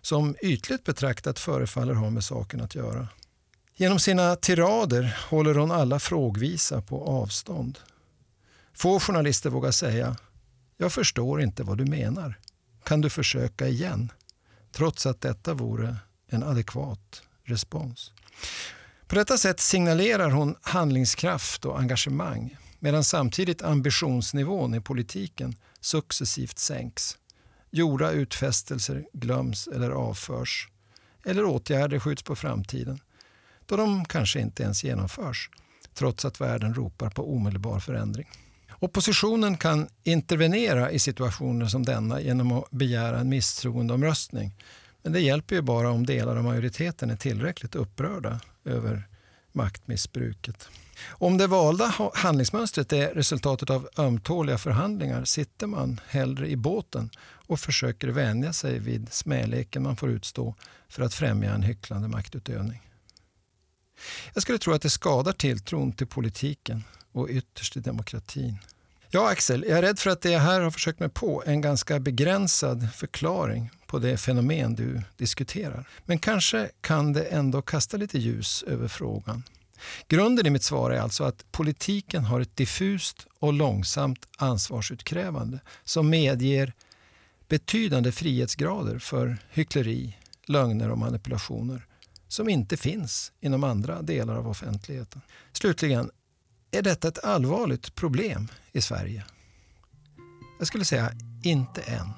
som 0.00 0.36
ytligt 0.42 0.84
betraktat 0.84 1.38
förefaller 1.38 1.94
ha 1.94 2.10
med 2.10 2.24
saken 2.24 2.60
att 2.60 2.74
göra. 2.74 3.08
Genom 3.76 3.98
sina 3.98 4.36
tirader 4.36 5.16
håller 5.28 5.54
hon 5.54 5.70
alla 5.70 5.98
frågvisa 5.98 6.82
på 6.82 7.04
avstånd. 7.04 7.78
Få 8.74 9.00
journalister 9.00 9.50
vågar 9.50 9.70
säga 9.70 10.16
“Jag 10.76 10.92
förstår 10.92 11.42
inte 11.42 11.62
vad 11.62 11.78
du 11.78 11.84
menar. 11.84 12.38
Kan 12.84 13.00
du 13.00 13.10
försöka 13.10 13.68
igen?” 13.68 14.12
Trots 14.76 15.06
att 15.06 15.20
detta 15.20 15.54
vore 15.54 15.96
en 16.28 16.42
adekvat 16.42 17.22
respons. 17.44 18.12
På 19.06 19.14
detta 19.14 19.38
sätt 19.38 19.60
signalerar 19.60 20.30
hon 20.30 20.56
handlingskraft 20.62 21.64
och 21.64 21.78
engagemang 21.78 22.56
medan 22.78 23.04
samtidigt 23.04 23.62
ambitionsnivån 23.62 24.74
i 24.74 24.80
politiken 24.80 25.56
successivt 25.80 26.58
sänks. 26.58 27.18
Gjorda 27.70 28.10
utfästelser 28.10 29.06
glöms 29.12 29.66
eller 29.66 29.90
avförs 29.90 30.68
eller 31.24 31.44
åtgärder 31.44 31.98
skjuts 31.98 32.22
på 32.22 32.36
framtiden 32.36 33.00
då 33.66 33.76
de 33.76 34.04
kanske 34.04 34.40
inte 34.40 34.62
ens 34.62 34.84
genomförs 34.84 35.50
trots 35.94 36.24
att 36.24 36.40
världen 36.40 36.74
ropar 36.74 37.10
på 37.10 37.34
omedelbar 37.34 37.80
förändring. 37.80 38.28
Oppositionen 38.78 39.56
kan 39.56 39.88
intervenera 40.02 40.90
i 40.90 40.98
situationer 40.98 41.66
som 41.66 41.82
denna 41.84 42.20
genom 42.20 42.52
att 42.52 42.70
begära 42.70 43.18
en 43.18 43.28
misstroendeomröstning. 43.28 44.54
Men 45.02 45.12
det 45.12 45.20
hjälper 45.20 45.54
ju 45.54 45.62
bara 45.62 45.90
om 45.90 46.06
delar 46.06 46.36
av 46.36 46.44
majoriteten 46.44 47.10
är 47.10 47.16
tillräckligt 47.16 47.74
upprörda 47.74 48.40
över 48.64 49.08
maktmissbruket. 49.52 50.68
Om 51.08 51.38
det 51.38 51.46
valda 51.46 51.94
handlingsmönstret 52.14 52.92
är 52.92 53.14
resultatet 53.14 53.70
av 53.70 53.88
ömtåliga 53.98 54.58
förhandlingar 54.58 55.24
sitter 55.24 55.66
man 55.66 56.00
hellre 56.08 56.48
i 56.48 56.56
båten 56.56 57.10
och 57.20 57.60
försöker 57.60 58.08
vänja 58.08 58.52
sig 58.52 58.78
vid 58.78 59.12
smäleken 59.12 59.82
man 59.82 59.96
får 59.96 60.10
utstå 60.10 60.54
för 60.88 61.02
att 61.02 61.14
främja 61.14 61.54
en 61.54 61.62
hycklande 61.62 62.08
maktutövning. 62.08 62.90
Jag 64.34 64.42
skulle 64.42 64.58
tro 64.58 64.72
att 64.72 64.82
det 64.82 64.90
skadar 64.90 65.32
tilltron 65.32 65.92
till 65.92 66.06
politiken 66.06 66.84
och 67.16 67.28
ytterst 67.30 67.76
i 67.76 67.80
demokratin. 67.80 68.58
Ja, 69.10 69.30
Axel, 69.30 69.64
jag 69.68 69.78
är 69.78 69.82
rädd 69.82 69.98
för 69.98 70.10
att 70.10 70.20
det 70.20 70.30
jag 70.30 70.40
här 70.40 70.60
har 70.60 70.70
försökt 70.70 71.00
mig 71.00 71.08
på 71.08 71.42
är 71.46 71.50
en 71.50 71.60
ganska 71.60 72.00
begränsad 72.00 72.88
förklaring 72.94 73.70
på 73.86 73.98
det 73.98 74.16
fenomen 74.16 74.74
du 74.74 75.02
diskuterar. 75.16 75.88
Men 76.04 76.18
kanske 76.18 76.70
kan 76.80 77.12
det 77.12 77.22
ändå 77.24 77.62
kasta 77.62 77.96
lite 77.96 78.18
ljus 78.18 78.62
över 78.62 78.88
frågan. 78.88 79.42
Grunden 80.08 80.46
i 80.46 80.50
mitt 80.50 80.62
svar 80.62 80.90
är 80.90 81.00
alltså 81.00 81.24
att 81.24 81.52
politiken 81.52 82.24
har 82.24 82.40
ett 82.40 82.56
diffust 82.56 83.26
och 83.38 83.52
långsamt 83.52 84.26
ansvarsutkrävande 84.38 85.60
som 85.84 86.10
medger 86.10 86.72
betydande 87.48 88.12
frihetsgrader 88.12 88.98
för 88.98 89.38
hyckleri, 89.50 90.16
lögner 90.46 90.90
och 90.90 90.98
manipulationer 90.98 91.86
som 92.28 92.48
inte 92.48 92.76
finns 92.76 93.32
inom 93.40 93.64
andra 93.64 94.02
delar 94.02 94.36
av 94.36 94.48
offentligheten. 94.48 95.20
Slutligen, 95.52 96.10
är 96.70 96.82
detta 96.82 97.08
ett 97.08 97.24
allvarligt 97.24 97.94
problem 97.94 98.48
i 98.72 98.80
Sverige? 98.80 99.24
Jag 100.58 100.68
skulle 100.68 100.84
säga 100.84 101.10
inte 101.42 101.82
än. 101.82 102.10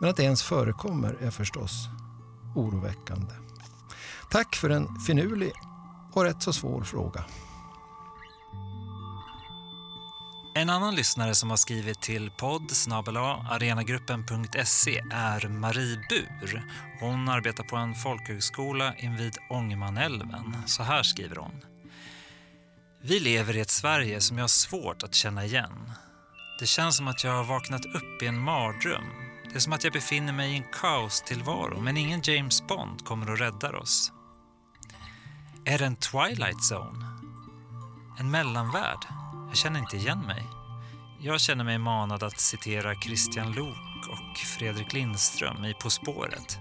Men 0.00 0.10
att 0.10 0.16
det 0.16 0.22
ens 0.22 0.42
förekommer 0.42 1.16
är 1.20 1.30
förstås 1.30 1.88
oroväckande. 2.56 3.34
Tack 4.30 4.56
för 4.56 4.70
en 4.70 5.00
finurlig 5.00 5.52
och 6.12 6.24
rätt 6.24 6.42
så 6.42 6.52
svår 6.52 6.82
fråga. 6.82 7.24
En 10.54 10.70
annan 10.70 10.94
lyssnare 10.94 11.34
som 11.34 11.50
har 11.50 11.56
skrivit 11.56 12.02
till 12.02 12.30
podd 12.30 12.72
arenagruppen.se 13.50 15.02
är 15.12 15.48
Marie 15.48 16.00
Bur. 16.08 16.62
Hon 17.00 17.28
arbetar 17.28 17.64
på 17.64 17.76
en 17.76 17.94
folkhögskola 17.94 18.96
invid 18.96 19.36
Ångermanälven. 19.50 20.56
Så 20.66 20.82
här 20.82 21.02
skriver 21.02 21.36
hon. 21.36 21.71
Vi 23.04 23.20
lever 23.20 23.56
i 23.56 23.60
ett 23.60 23.70
Sverige 23.70 24.20
som 24.20 24.38
jag 24.38 24.42
har 24.42 24.48
svårt 24.48 25.02
att 25.02 25.14
känna 25.14 25.44
igen. 25.44 25.92
Det 26.58 26.66
känns 26.66 26.96
som 26.96 27.08
att 27.08 27.24
jag 27.24 27.32
har 27.32 27.44
vaknat 27.44 27.84
upp 27.84 28.22
i 28.22 28.26
en 28.26 28.38
mardröm. 28.38 29.04
Det 29.50 29.54
är 29.54 29.60
som 29.60 29.72
att 29.72 29.84
jag 29.84 29.92
befinner 29.92 30.32
mig 30.32 30.52
i 30.52 30.56
en 30.56 30.64
kaostillvaro 30.72 31.80
men 31.80 31.96
ingen 31.96 32.20
James 32.24 32.66
Bond 32.66 33.04
kommer 33.04 33.30
och 33.30 33.38
räddar 33.38 33.74
oss. 33.74 34.12
Är 35.64 35.78
det 35.78 35.84
en 35.84 35.96
Twilight 35.96 36.72
Zone? 36.72 37.06
En 38.18 38.30
mellanvärld? 38.30 39.06
Jag 39.48 39.56
känner 39.56 39.80
inte 39.80 39.96
igen 39.96 40.20
mig. 40.20 40.42
Jag 41.20 41.40
känner 41.40 41.64
mig 41.64 41.78
manad 41.78 42.22
att 42.22 42.40
citera 42.40 43.00
Christian 43.00 43.52
Lok 43.52 44.08
och 44.10 44.38
Fredrik 44.38 44.92
Lindström 44.92 45.64
i 45.64 45.74
På 45.74 45.90
spåret. 45.90 46.58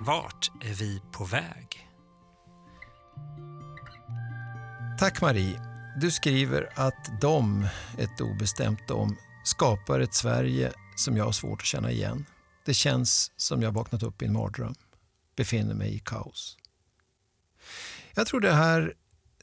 Vart 0.00 0.50
är 0.60 0.74
vi 0.74 1.02
på 1.12 1.24
väg? 1.24 1.88
Tack 4.98 5.20
Marie. 5.20 5.67
Du 6.00 6.10
skriver 6.10 6.68
att 6.74 7.20
de, 7.20 7.68
ett 7.98 8.20
obestämt 8.20 8.80
de, 8.88 9.16
skapar 9.44 10.00
ett 10.00 10.14
Sverige 10.14 10.72
som 10.96 11.16
jag 11.16 11.24
har 11.24 11.32
svårt 11.32 11.60
att 11.60 11.66
känna 11.66 11.90
igen. 11.90 12.24
Det 12.64 12.74
känns 12.74 13.32
som 13.36 13.62
jag 13.62 13.72
vaknat 13.72 14.02
upp 14.02 14.22
i 14.22 14.24
en 14.24 14.32
mardröm, 14.32 14.74
befinner 15.36 15.74
mig 15.74 15.94
i 15.94 15.98
kaos. 15.98 16.56
Jag 18.14 18.26
tror 18.26 18.40
det 18.40 18.52
här 18.52 18.94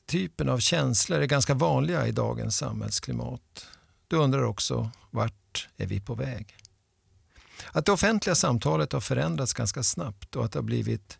typen 0.05 0.49
av 0.49 0.59
känslor 0.59 1.19
är 1.19 1.25
ganska 1.25 1.53
vanliga 1.53 2.07
i 2.07 2.11
dagens 2.11 2.57
samhällsklimat. 2.57 3.67
Du 4.07 4.15
undrar 4.15 4.43
också 4.43 4.91
vart 5.11 5.69
är 5.77 5.85
vi 5.85 5.99
på 5.99 6.15
väg? 6.15 6.55
Att 7.71 7.85
det 7.85 7.91
offentliga 7.91 8.35
samtalet 8.35 8.91
har 8.93 9.01
förändrats 9.01 9.53
ganska 9.53 9.83
snabbt 9.83 10.35
och 10.35 10.45
att 10.45 10.51
det 10.51 10.59
har 10.59 10.63
blivit 10.63 11.17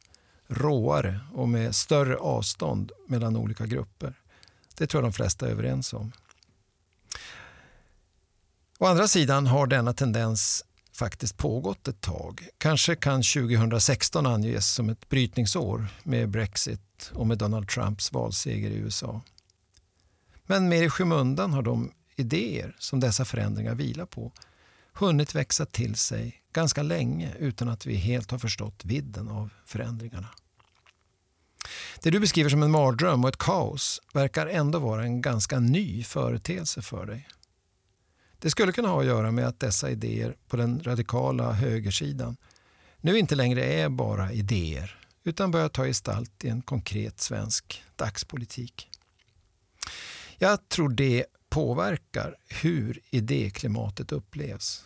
råare 0.48 1.20
och 1.34 1.50
med 1.50 1.76
större 1.76 2.18
avstånd 2.18 2.92
mellan 3.08 3.36
olika 3.36 3.66
grupper. 3.66 4.14
Det 4.78 4.88
tror 4.88 5.04
jag 5.04 5.12
de 5.12 5.16
flesta 5.16 5.48
är 5.48 5.52
överens 5.52 5.94
om. 5.94 6.12
Å 8.80 8.86
andra 8.86 9.08
sidan 9.08 9.48
har 9.48 9.68
denna 9.68 9.94
tendens 9.94 10.66
faktiskt 10.94 11.38
pågått 11.38 11.88
ett 11.88 12.02
tag. 12.02 12.48
Kanske 12.58 12.96
kan 12.96 13.24
2016 13.24 14.26
anges 14.26 14.74
som 14.74 14.90
ett 14.90 15.10
brytningsår 15.10 15.88
med 16.04 16.30
Brexit 16.30 17.12
och 17.14 17.28
med 17.28 17.38
Donald 17.38 17.68
Trumps 17.70 18.12
valseger 18.12 18.70
i 18.70 18.76
USA. 18.76 19.22
Men 20.46 20.70
mer 20.70 20.84
i 20.84 20.90
skymundan 20.90 21.54
har 21.54 21.62
de 21.62 21.92
idéer 22.16 22.76
som 22.80 23.00
dessa 23.00 23.26
förändringar 23.26 23.76
vilar 23.76 24.06
på 24.06 24.32
hunnit 24.94 25.36
växa 25.36 25.66
till 25.66 25.96
sig 25.96 26.42
ganska 26.54 26.84
länge 26.84 27.36
utan 27.40 27.70
att 27.70 27.86
vi 27.86 27.96
helt 27.96 28.32
har 28.32 28.40
förstått 28.40 28.86
vidden 28.86 29.30
av 29.30 29.50
förändringarna. 29.66 30.30
Det 32.02 32.10
du 32.10 32.20
beskriver 32.20 32.50
som 32.50 32.64
en 32.64 32.72
mardröm 32.72 33.24
och 33.24 33.30
ett 33.30 33.38
kaos 33.38 34.02
verkar 34.14 34.48
ändå 34.48 34.80
vara 34.80 35.04
en 35.04 35.22
ganska 35.22 35.60
ny 35.60 36.04
företeelse 36.04 36.82
för 36.82 37.06
dig. 37.06 37.28
Det 38.40 38.50
skulle 38.50 38.72
kunna 38.72 38.88
ha 38.88 39.00
att 39.00 39.06
göra 39.06 39.32
med 39.32 39.48
att 39.48 39.60
dessa 39.60 39.90
idéer 39.90 40.36
på 40.48 40.58
den 40.58 40.84
radikala 40.84 41.52
högersidan 41.52 42.38
nu 43.02 43.18
inte 43.20 43.36
längre 43.36 43.64
är 43.64 43.90
bara 43.90 44.32
idéer 44.32 44.98
utan 45.24 45.52
börjar 45.52 45.70
ta 45.70 45.86
gestalt 45.86 46.46
i 46.46 46.50
en 46.50 46.62
konkret 46.62 47.20
svensk 47.20 47.84
dagspolitik. 47.96 48.90
Jag 50.38 50.70
tror 50.70 50.90
det 50.90 51.26
påverkar 51.50 52.36
hur 52.62 53.00
idéklimatet 53.10 54.12
upplevs. 54.12 54.86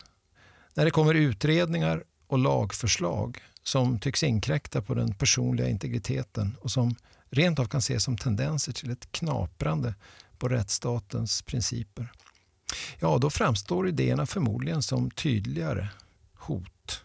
När 0.73 0.85
det 0.85 0.91
kommer 0.91 1.13
utredningar 1.13 2.03
och 2.27 2.39
lagförslag 2.39 3.43
som 3.69 3.99
tycks 3.99 4.23
inkräkta 4.23 4.81
på 4.81 4.93
den 4.93 5.13
personliga 5.13 5.69
integriteten 5.69 6.57
och 6.61 6.71
som 6.71 6.95
rent 7.29 7.59
av 7.59 7.65
kan 7.65 7.79
ses 7.79 8.03
som 8.03 8.17
tendenser 8.17 8.71
till 8.71 8.91
ett 8.91 9.11
knaprande 9.11 9.93
på 10.37 10.47
rättsstatens 10.47 11.41
principer. 11.41 12.11
Ja, 12.99 13.17
då 13.17 13.29
framstår 13.29 13.87
idéerna 13.87 14.25
förmodligen 14.25 14.81
som 14.81 15.11
tydligare 15.11 15.89
hot. 16.33 17.03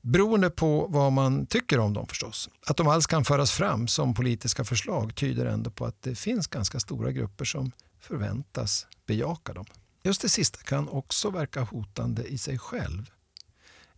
Beroende 0.00 0.50
på 0.50 0.86
vad 0.86 1.12
man 1.12 1.46
tycker 1.46 1.78
om 1.78 1.92
dem 1.94 2.06
förstås. 2.06 2.48
Att 2.66 2.76
de 2.76 2.88
alls 2.88 3.06
kan 3.06 3.24
föras 3.24 3.52
fram 3.52 3.88
som 3.88 4.14
politiska 4.14 4.64
förslag 4.64 5.14
tyder 5.14 5.46
ändå 5.46 5.70
på 5.70 5.86
att 5.86 6.02
det 6.02 6.14
finns 6.14 6.46
ganska 6.46 6.80
stora 6.80 7.12
grupper 7.12 7.44
som 7.44 7.72
förväntas 8.00 8.86
bejaka 9.06 9.52
dem. 9.52 9.66
Just 10.02 10.22
det 10.22 10.28
sista 10.28 10.58
kan 10.58 10.88
också 10.88 11.30
verka 11.30 11.60
hotande 11.60 12.24
i 12.24 12.38
sig 12.38 12.58
själv. 12.58 13.10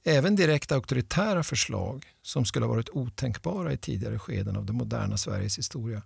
Även 0.09 0.37
direkt 0.37 0.73
auktoritära 0.73 1.42
förslag 1.42 2.07
som 2.23 2.44
skulle 2.44 2.66
ha 2.66 2.73
varit 2.73 2.88
otänkbara 2.90 3.73
i 3.73 3.77
tidigare 3.77 4.18
skeden 4.18 4.57
av 4.57 4.66
det 4.66 4.73
moderna 4.73 5.16
Sveriges 5.16 5.59
historia 5.59 6.03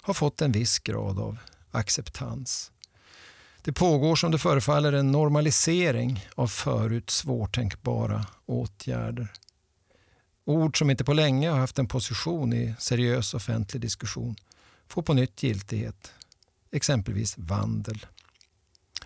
har 0.00 0.14
fått 0.14 0.42
en 0.42 0.52
viss 0.52 0.78
grad 0.78 1.18
av 1.18 1.38
acceptans. 1.70 2.72
Det 3.62 3.72
pågår 3.72 4.16
som 4.16 4.30
det 4.30 4.38
förefaller 4.38 4.92
en 4.92 5.12
normalisering 5.12 6.26
av 6.34 6.46
förut 6.46 7.10
svårtänkbara 7.10 8.26
åtgärder. 8.46 9.32
Ord 10.44 10.78
som 10.78 10.90
inte 10.90 11.04
på 11.04 11.12
länge 11.12 11.50
har 11.50 11.58
haft 11.58 11.78
en 11.78 11.88
position 11.88 12.52
i 12.52 12.74
seriös 12.78 13.34
offentlig 13.34 13.80
diskussion 13.82 14.36
får 14.88 15.02
på 15.02 15.14
nytt 15.14 15.42
giltighet, 15.42 16.12
exempelvis 16.70 17.38
vandel. 17.38 18.06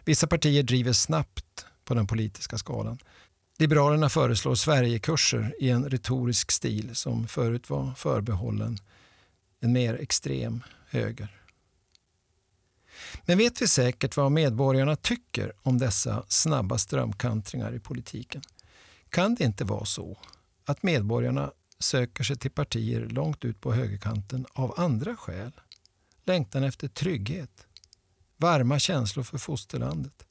Vissa 0.04 0.26
partier 0.26 0.62
driver 0.62 0.92
snabbt 0.92 1.66
på 1.84 1.94
den 1.94 2.06
politiska 2.06 2.58
skalan. 2.58 2.98
Liberalerna 3.58 4.08
föreslår 4.08 4.54
Sverigekurser 4.54 5.54
i 5.58 5.70
en 5.70 5.90
retorisk 5.90 6.50
stil 6.50 6.94
som 6.94 7.28
förut 7.28 7.70
var 7.70 7.94
förbehållen 7.94 8.78
en 9.60 9.72
mer 9.72 9.94
extrem 9.94 10.62
höger. 10.88 11.42
Men 13.26 13.38
vet 13.38 13.62
vi 13.62 13.68
säkert 13.68 14.16
vad 14.16 14.32
medborgarna 14.32 14.96
tycker 14.96 15.52
om 15.62 15.78
dessa 15.78 16.24
snabba 16.28 16.78
strömkantringar 16.78 17.74
i 17.74 17.80
politiken? 17.80 18.42
Kan 19.08 19.34
det 19.34 19.44
inte 19.44 19.64
vara 19.64 19.84
så 19.84 20.18
att 20.64 20.82
medborgarna 20.82 21.52
söker 21.78 22.24
sig 22.24 22.36
till 22.36 22.50
partier 22.50 23.00
långt 23.00 23.44
ut 23.44 23.60
på 23.60 23.72
högerkanten 23.72 24.46
av 24.52 24.74
andra 24.76 25.16
skäl? 25.16 25.52
Längtan 26.24 26.64
efter 26.64 26.88
trygghet, 26.88 27.66
varma 28.36 28.78
känslor 28.78 29.22
för 29.22 29.38
fosterlandet, 29.38 30.26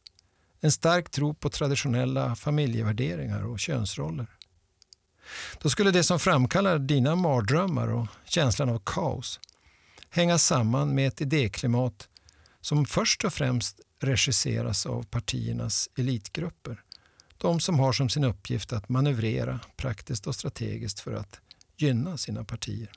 en 0.62 0.72
stark 0.72 1.10
tro 1.12 1.34
på 1.34 1.50
traditionella 1.50 2.36
familjevärderingar 2.36 3.44
och 3.44 3.60
könsroller. 3.60 4.28
Då 5.62 5.70
skulle 5.70 5.92
det 5.92 6.04
som 6.04 6.20
framkallar 6.20 6.80
dina 6.80 7.16
mardrömmar 7.16 7.88
och 7.88 8.08
känslan 8.26 8.70
av 8.70 8.82
kaos 8.86 9.40
hänga 10.12 10.38
samman 10.38 10.96
med 10.96 11.08
ett 11.08 11.22
idéklimat 11.22 12.10
som 12.62 12.86
först 12.86 13.24
och 13.24 13.34
främst 13.34 13.80
regisseras 14.00 14.86
av 14.86 15.04
partiernas 15.04 15.90
elitgrupper. 15.98 16.84
De 17.38 17.60
som 17.60 17.80
har 17.80 17.94
som 17.94 18.10
sin 18.10 18.24
uppgift 18.24 18.74
att 18.74 18.90
manövrera 18.90 19.60
praktiskt 19.78 20.28
och 20.28 20.36
strategiskt 20.36 21.00
för 21.00 21.14
att 21.14 21.40
gynna 21.78 22.18
sina 22.18 22.44
partier. 22.44 22.92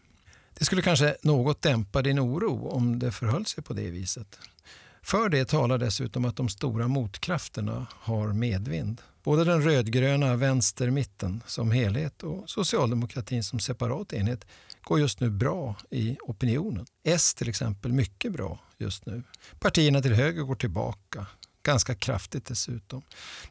Det 0.59 0.64
skulle 0.64 0.83
kanske 0.83 1.16
något 1.22 1.62
dämpa 1.62 2.03
din 2.03 2.20
oro 2.20 2.68
om 2.68 2.98
det 2.98 3.12
förhöll 3.12 3.46
sig 3.46 3.64
på 3.64 3.72
det 3.72 3.90
viset. 3.90 4.38
För 5.05 5.29
det 5.29 5.45
talar 5.45 5.79
dessutom 5.79 6.25
att 6.25 6.37
de 6.37 6.49
stora 6.49 6.88
motkrafterna 6.88 7.87
har 7.90 8.33
medvind. 8.33 9.03
Både 9.23 9.45
den 9.45 9.62
rödgröna 9.62 10.37
vänstermitten 10.37 11.43
som 11.47 11.71
helhet 11.71 12.23
och 12.23 12.51
socialdemokratin 12.51 13.45
som 13.45 13.59
separat 13.59 14.12
enhet 14.12 14.45
går 14.83 15.01
just 15.01 15.21
nu 15.21 15.31
bra 15.31 15.77
i 15.90 16.17
opinionen. 16.21 16.87
S 17.07 17.35
till 17.35 17.49
exempel 17.49 17.93
mycket 17.93 18.33
bra 18.33 18.59
just 18.79 19.07
nu. 19.07 19.23
Partierna 19.59 20.03
till 20.03 20.14
höger 20.14 20.43
går 20.43 20.55
tillbaka, 20.55 21.27
ganska 21.62 21.95
kraftigt 21.95 22.47
dessutom. 22.47 23.03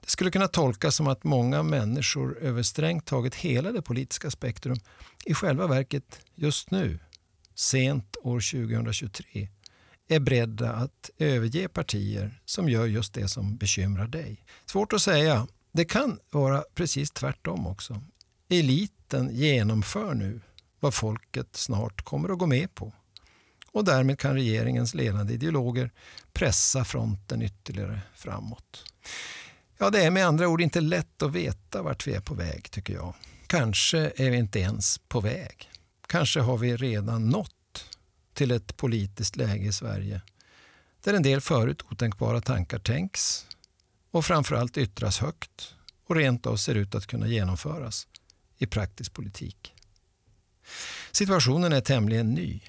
Det 0.01 0.09
skulle 0.09 0.31
kunna 0.31 0.47
tolkas 0.47 0.95
som 0.95 1.07
att 1.07 1.23
många 1.23 1.63
människor 1.63 2.37
över 2.37 2.63
strängt 2.63 3.05
taget 3.05 3.35
hela 3.35 3.71
det 3.71 3.81
politiska 3.81 4.31
spektrum 4.31 4.77
i 5.25 5.33
själva 5.33 5.67
verket 5.67 6.19
just 6.35 6.71
nu, 6.71 6.99
sent 7.55 8.15
år 8.23 8.39
2023, 8.39 9.47
är 10.07 10.19
beredda 10.19 10.71
att 10.71 11.09
överge 11.17 11.67
partier 11.67 12.41
som 12.45 12.69
gör 12.69 12.85
just 12.85 13.13
det 13.13 13.27
som 13.27 13.57
bekymrar 13.57 14.07
dig. 14.07 14.45
Svårt 14.65 14.93
att 14.93 15.01
säga. 15.01 15.47
Det 15.71 15.85
kan 15.85 16.19
vara 16.29 16.63
precis 16.75 17.11
tvärtom 17.11 17.67
också. 17.67 18.01
Eliten 18.49 19.29
genomför 19.35 20.13
nu 20.13 20.41
vad 20.79 20.93
folket 20.93 21.55
snart 21.55 22.01
kommer 22.01 22.29
att 22.29 22.39
gå 22.39 22.45
med 22.45 22.75
på. 22.75 22.93
Och 23.71 23.85
därmed 23.85 24.19
kan 24.19 24.33
regeringens 24.33 24.93
ledande 24.93 25.33
ideologer 25.33 25.91
pressa 26.33 26.85
fronten 26.85 27.41
ytterligare 27.41 28.01
framåt. 28.15 28.85
Ja, 29.77 29.89
det 29.89 30.03
är 30.03 30.11
med 30.11 30.27
andra 30.27 30.47
ord 30.47 30.61
inte 30.61 30.81
lätt 30.81 31.23
att 31.23 31.31
veta 31.31 31.81
vart 31.81 32.07
vi 32.07 32.13
är 32.13 32.21
på 32.21 32.33
väg, 32.33 32.71
tycker 32.71 32.93
jag. 32.93 33.13
Kanske 33.47 34.11
är 34.15 34.29
vi 34.29 34.37
inte 34.37 34.59
ens 34.59 34.97
på 34.97 35.19
väg. 35.19 35.69
Kanske 36.07 36.39
har 36.39 36.57
vi 36.57 36.77
redan 36.77 37.29
nått 37.29 37.55
till 38.33 38.51
ett 38.51 38.77
politiskt 38.77 39.35
läge 39.35 39.65
i 39.65 39.71
Sverige 39.71 40.21
där 41.03 41.13
en 41.13 41.23
del 41.23 41.41
förut 41.41 41.81
otänkbara 41.91 42.41
tankar 42.41 42.79
tänks 42.79 43.45
och 44.11 44.25
framförallt 44.25 44.77
yttras 44.77 45.19
högt 45.19 45.75
och 46.05 46.15
rent 46.15 46.45
av 46.45 46.55
ser 46.55 46.75
ut 46.75 46.95
att 46.95 47.07
kunna 47.07 47.27
genomföras 47.27 48.07
i 48.57 48.65
praktisk 48.65 49.13
politik. 49.13 49.73
Situationen 51.11 51.73
är 51.73 51.81
tämligen 51.81 52.33
ny 52.33 52.61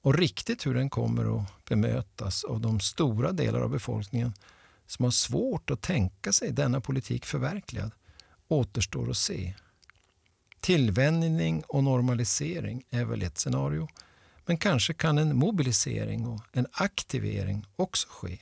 och 0.00 0.14
riktigt 0.14 0.66
hur 0.66 0.74
den 0.74 0.90
kommer 0.90 1.40
att 1.40 1.64
bemötas 1.64 2.44
av 2.44 2.60
de 2.60 2.80
stora 2.80 3.32
delar 3.32 3.60
av 3.60 3.70
befolkningen 3.70 4.32
som 4.86 5.04
har 5.04 5.12
svårt 5.12 5.70
att 5.70 5.82
tänka 5.82 6.32
sig 6.32 6.52
denna 6.52 6.80
politik 6.80 7.26
förverkligad 7.26 7.90
återstår 8.48 9.10
att 9.10 9.16
se. 9.16 9.54
Tillvänjning 10.60 11.62
och 11.68 11.84
normalisering 11.84 12.82
är 12.90 13.04
väl 13.04 13.22
ett 13.22 13.38
scenario 13.38 13.88
men 14.46 14.56
kanske 14.56 14.94
kan 14.94 15.18
en 15.18 15.36
mobilisering 15.36 16.26
och 16.26 16.40
en 16.52 16.66
aktivering 16.72 17.66
också 17.76 18.08
ske. 18.10 18.38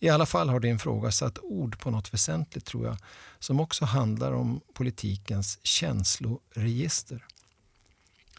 I 0.00 0.08
alla 0.08 0.26
fall 0.26 0.48
har 0.48 0.60
din 0.60 0.78
fråga 0.78 1.12
satt 1.12 1.38
ord 1.38 1.78
på 1.78 1.90
något 1.90 2.14
väsentligt 2.14 2.66
tror 2.66 2.86
jag 2.86 2.96
som 3.38 3.60
också 3.60 3.84
handlar 3.84 4.32
om 4.32 4.60
politikens 4.74 5.58
känsloregister. 5.62 7.24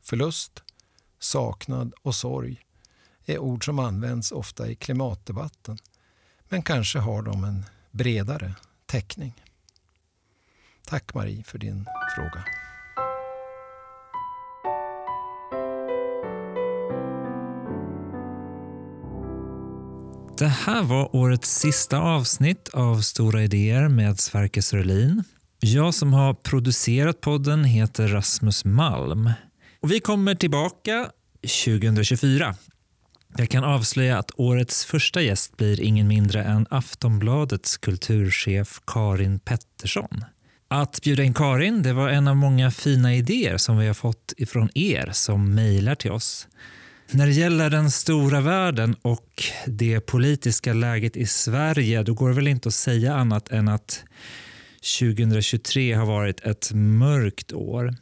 Förlust, 0.03 0.63
saknad 1.19 1.93
och 2.01 2.15
sorg 2.15 2.61
är 3.25 3.37
ord 3.37 3.65
som 3.65 3.79
används 3.79 4.31
ofta 4.31 4.67
i 4.67 4.75
klimatdebatten. 4.75 5.77
Men 6.49 6.61
kanske 6.61 6.99
har 6.99 7.21
de 7.21 7.43
en 7.43 7.65
bredare 7.91 8.55
täckning. 8.85 9.43
Tack 10.85 11.13
Marie 11.13 11.43
för 11.43 11.57
din 11.57 11.85
fråga. 12.15 12.43
Det 20.39 20.47
här 20.47 20.83
var 20.83 21.15
årets 21.15 21.59
sista 21.59 21.99
avsnitt 21.99 22.69
av 22.73 23.01
Stora 23.01 23.43
idéer 23.43 23.87
med 23.87 24.19
Sverker 24.19 24.61
Sörlin. 24.61 25.23
Jag 25.59 25.93
som 25.93 26.13
har 26.13 26.33
producerat 26.33 27.21
podden 27.21 27.63
heter 27.63 28.07
Rasmus 28.07 28.65
Malm. 28.65 29.31
Och 29.79 29.91
vi 29.91 29.99
kommer 29.99 30.35
tillbaka 30.35 31.09
2024. 31.65 32.55
Jag 33.37 33.49
kan 33.49 33.63
avslöja 33.63 34.17
att 34.17 34.31
årets 34.35 34.85
första 34.85 35.21
gäst 35.21 35.57
blir 35.57 35.81
ingen 35.81 36.07
mindre 36.07 36.43
än 36.43 36.67
Aftonbladets 36.69 37.77
kulturchef 37.77 38.81
Karin 38.87 39.39
Pettersson. 39.39 40.25
Att 40.67 41.01
bjuda 41.01 41.23
in 41.23 41.33
Karin 41.33 41.83
det 41.83 41.93
var 41.93 42.09
en 42.09 42.27
av 42.27 42.35
många 42.35 42.71
fina 42.71 43.15
idéer 43.15 43.57
som 43.57 43.77
vi 43.77 43.87
har 43.87 43.93
fått 43.93 44.33
ifrån 44.37 44.69
er 44.75 45.09
som 45.13 45.55
mejlar 45.55 45.95
till 45.95 46.11
oss. 46.11 46.47
När 47.11 47.25
det 47.25 47.31
gäller 47.31 47.69
den 47.69 47.91
stora 47.91 48.41
världen 48.41 48.95
och 49.01 49.43
det 49.67 49.99
politiska 49.99 50.73
läget 50.73 51.17
i 51.17 51.25
Sverige 51.25 52.03
då 52.03 52.13
går 52.13 52.29
det 52.29 52.35
väl 52.35 52.47
inte 52.47 52.69
att 52.69 52.73
säga 52.73 53.13
annat 53.13 53.49
än 53.49 53.67
att 53.67 54.03
2023 54.99 55.93
har 55.93 56.05
varit 56.05 56.39
ett 56.39 56.71
mörkt 56.73 57.53
år. 57.53 57.95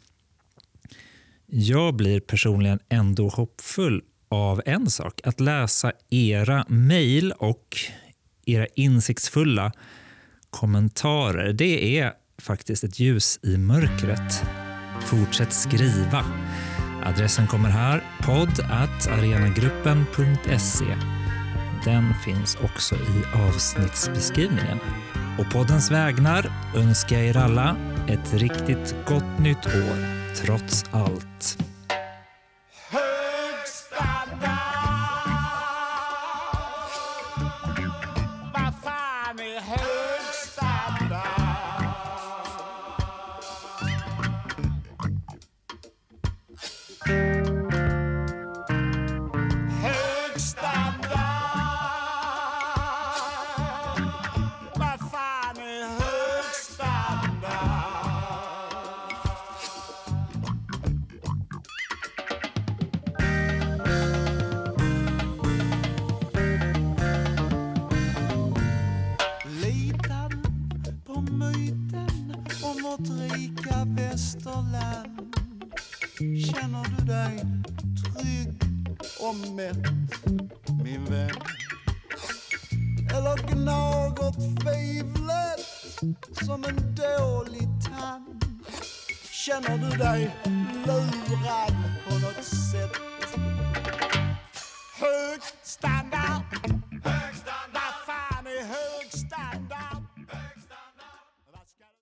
Jag 1.46 1.96
blir 1.96 2.20
personligen 2.20 2.80
ändå 2.90 3.28
hoppfull 3.28 4.02
av 4.30 4.62
en 4.66 4.90
sak. 4.90 5.22
Att 5.24 5.40
läsa 5.40 5.92
era 6.10 6.66
mejl 6.70 7.32
och 7.32 7.78
era 8.46 8.68
insiktsfulla 8.76 9.72
kommentarer. 10.50 11.54
Det 11.54 12.00
är 12.00 12.14
faktiskt 12.42 12.84
ett 12.84 13.00
ljus 13.00 13.40
i 13.44 13.58
mörkret. 13.58 14.44
Fortsätt 15.06 15.54
skriva. 15.54 16.26
Adressen 17.08 17.48
kommer 17.48 17.70
här, 17.70 18.04
podd 18.22 18.60
arenagruppen.se. 19.08 20.96
Den 21.86 22.14
finns 22.26 22.56
också 22.56 22.96
i 22.96 23.24
avsnittsbeskrivningen. 23.48 24.80
Och 25.40 25.52
poddens 25.54 25.92
vägnar 25.92 26.52
önskar 26.76 27.18
jag 27.18 27.26
er 27.26 27.38
alla 27.38 27.78
ett 28.08 28.34
riktigt 28.34 28.96
gott 29.06 29.40
nytt 29.40 29.66
år, 29.66 29.98
trots 30.36 30.86
allt. 30.92 31.58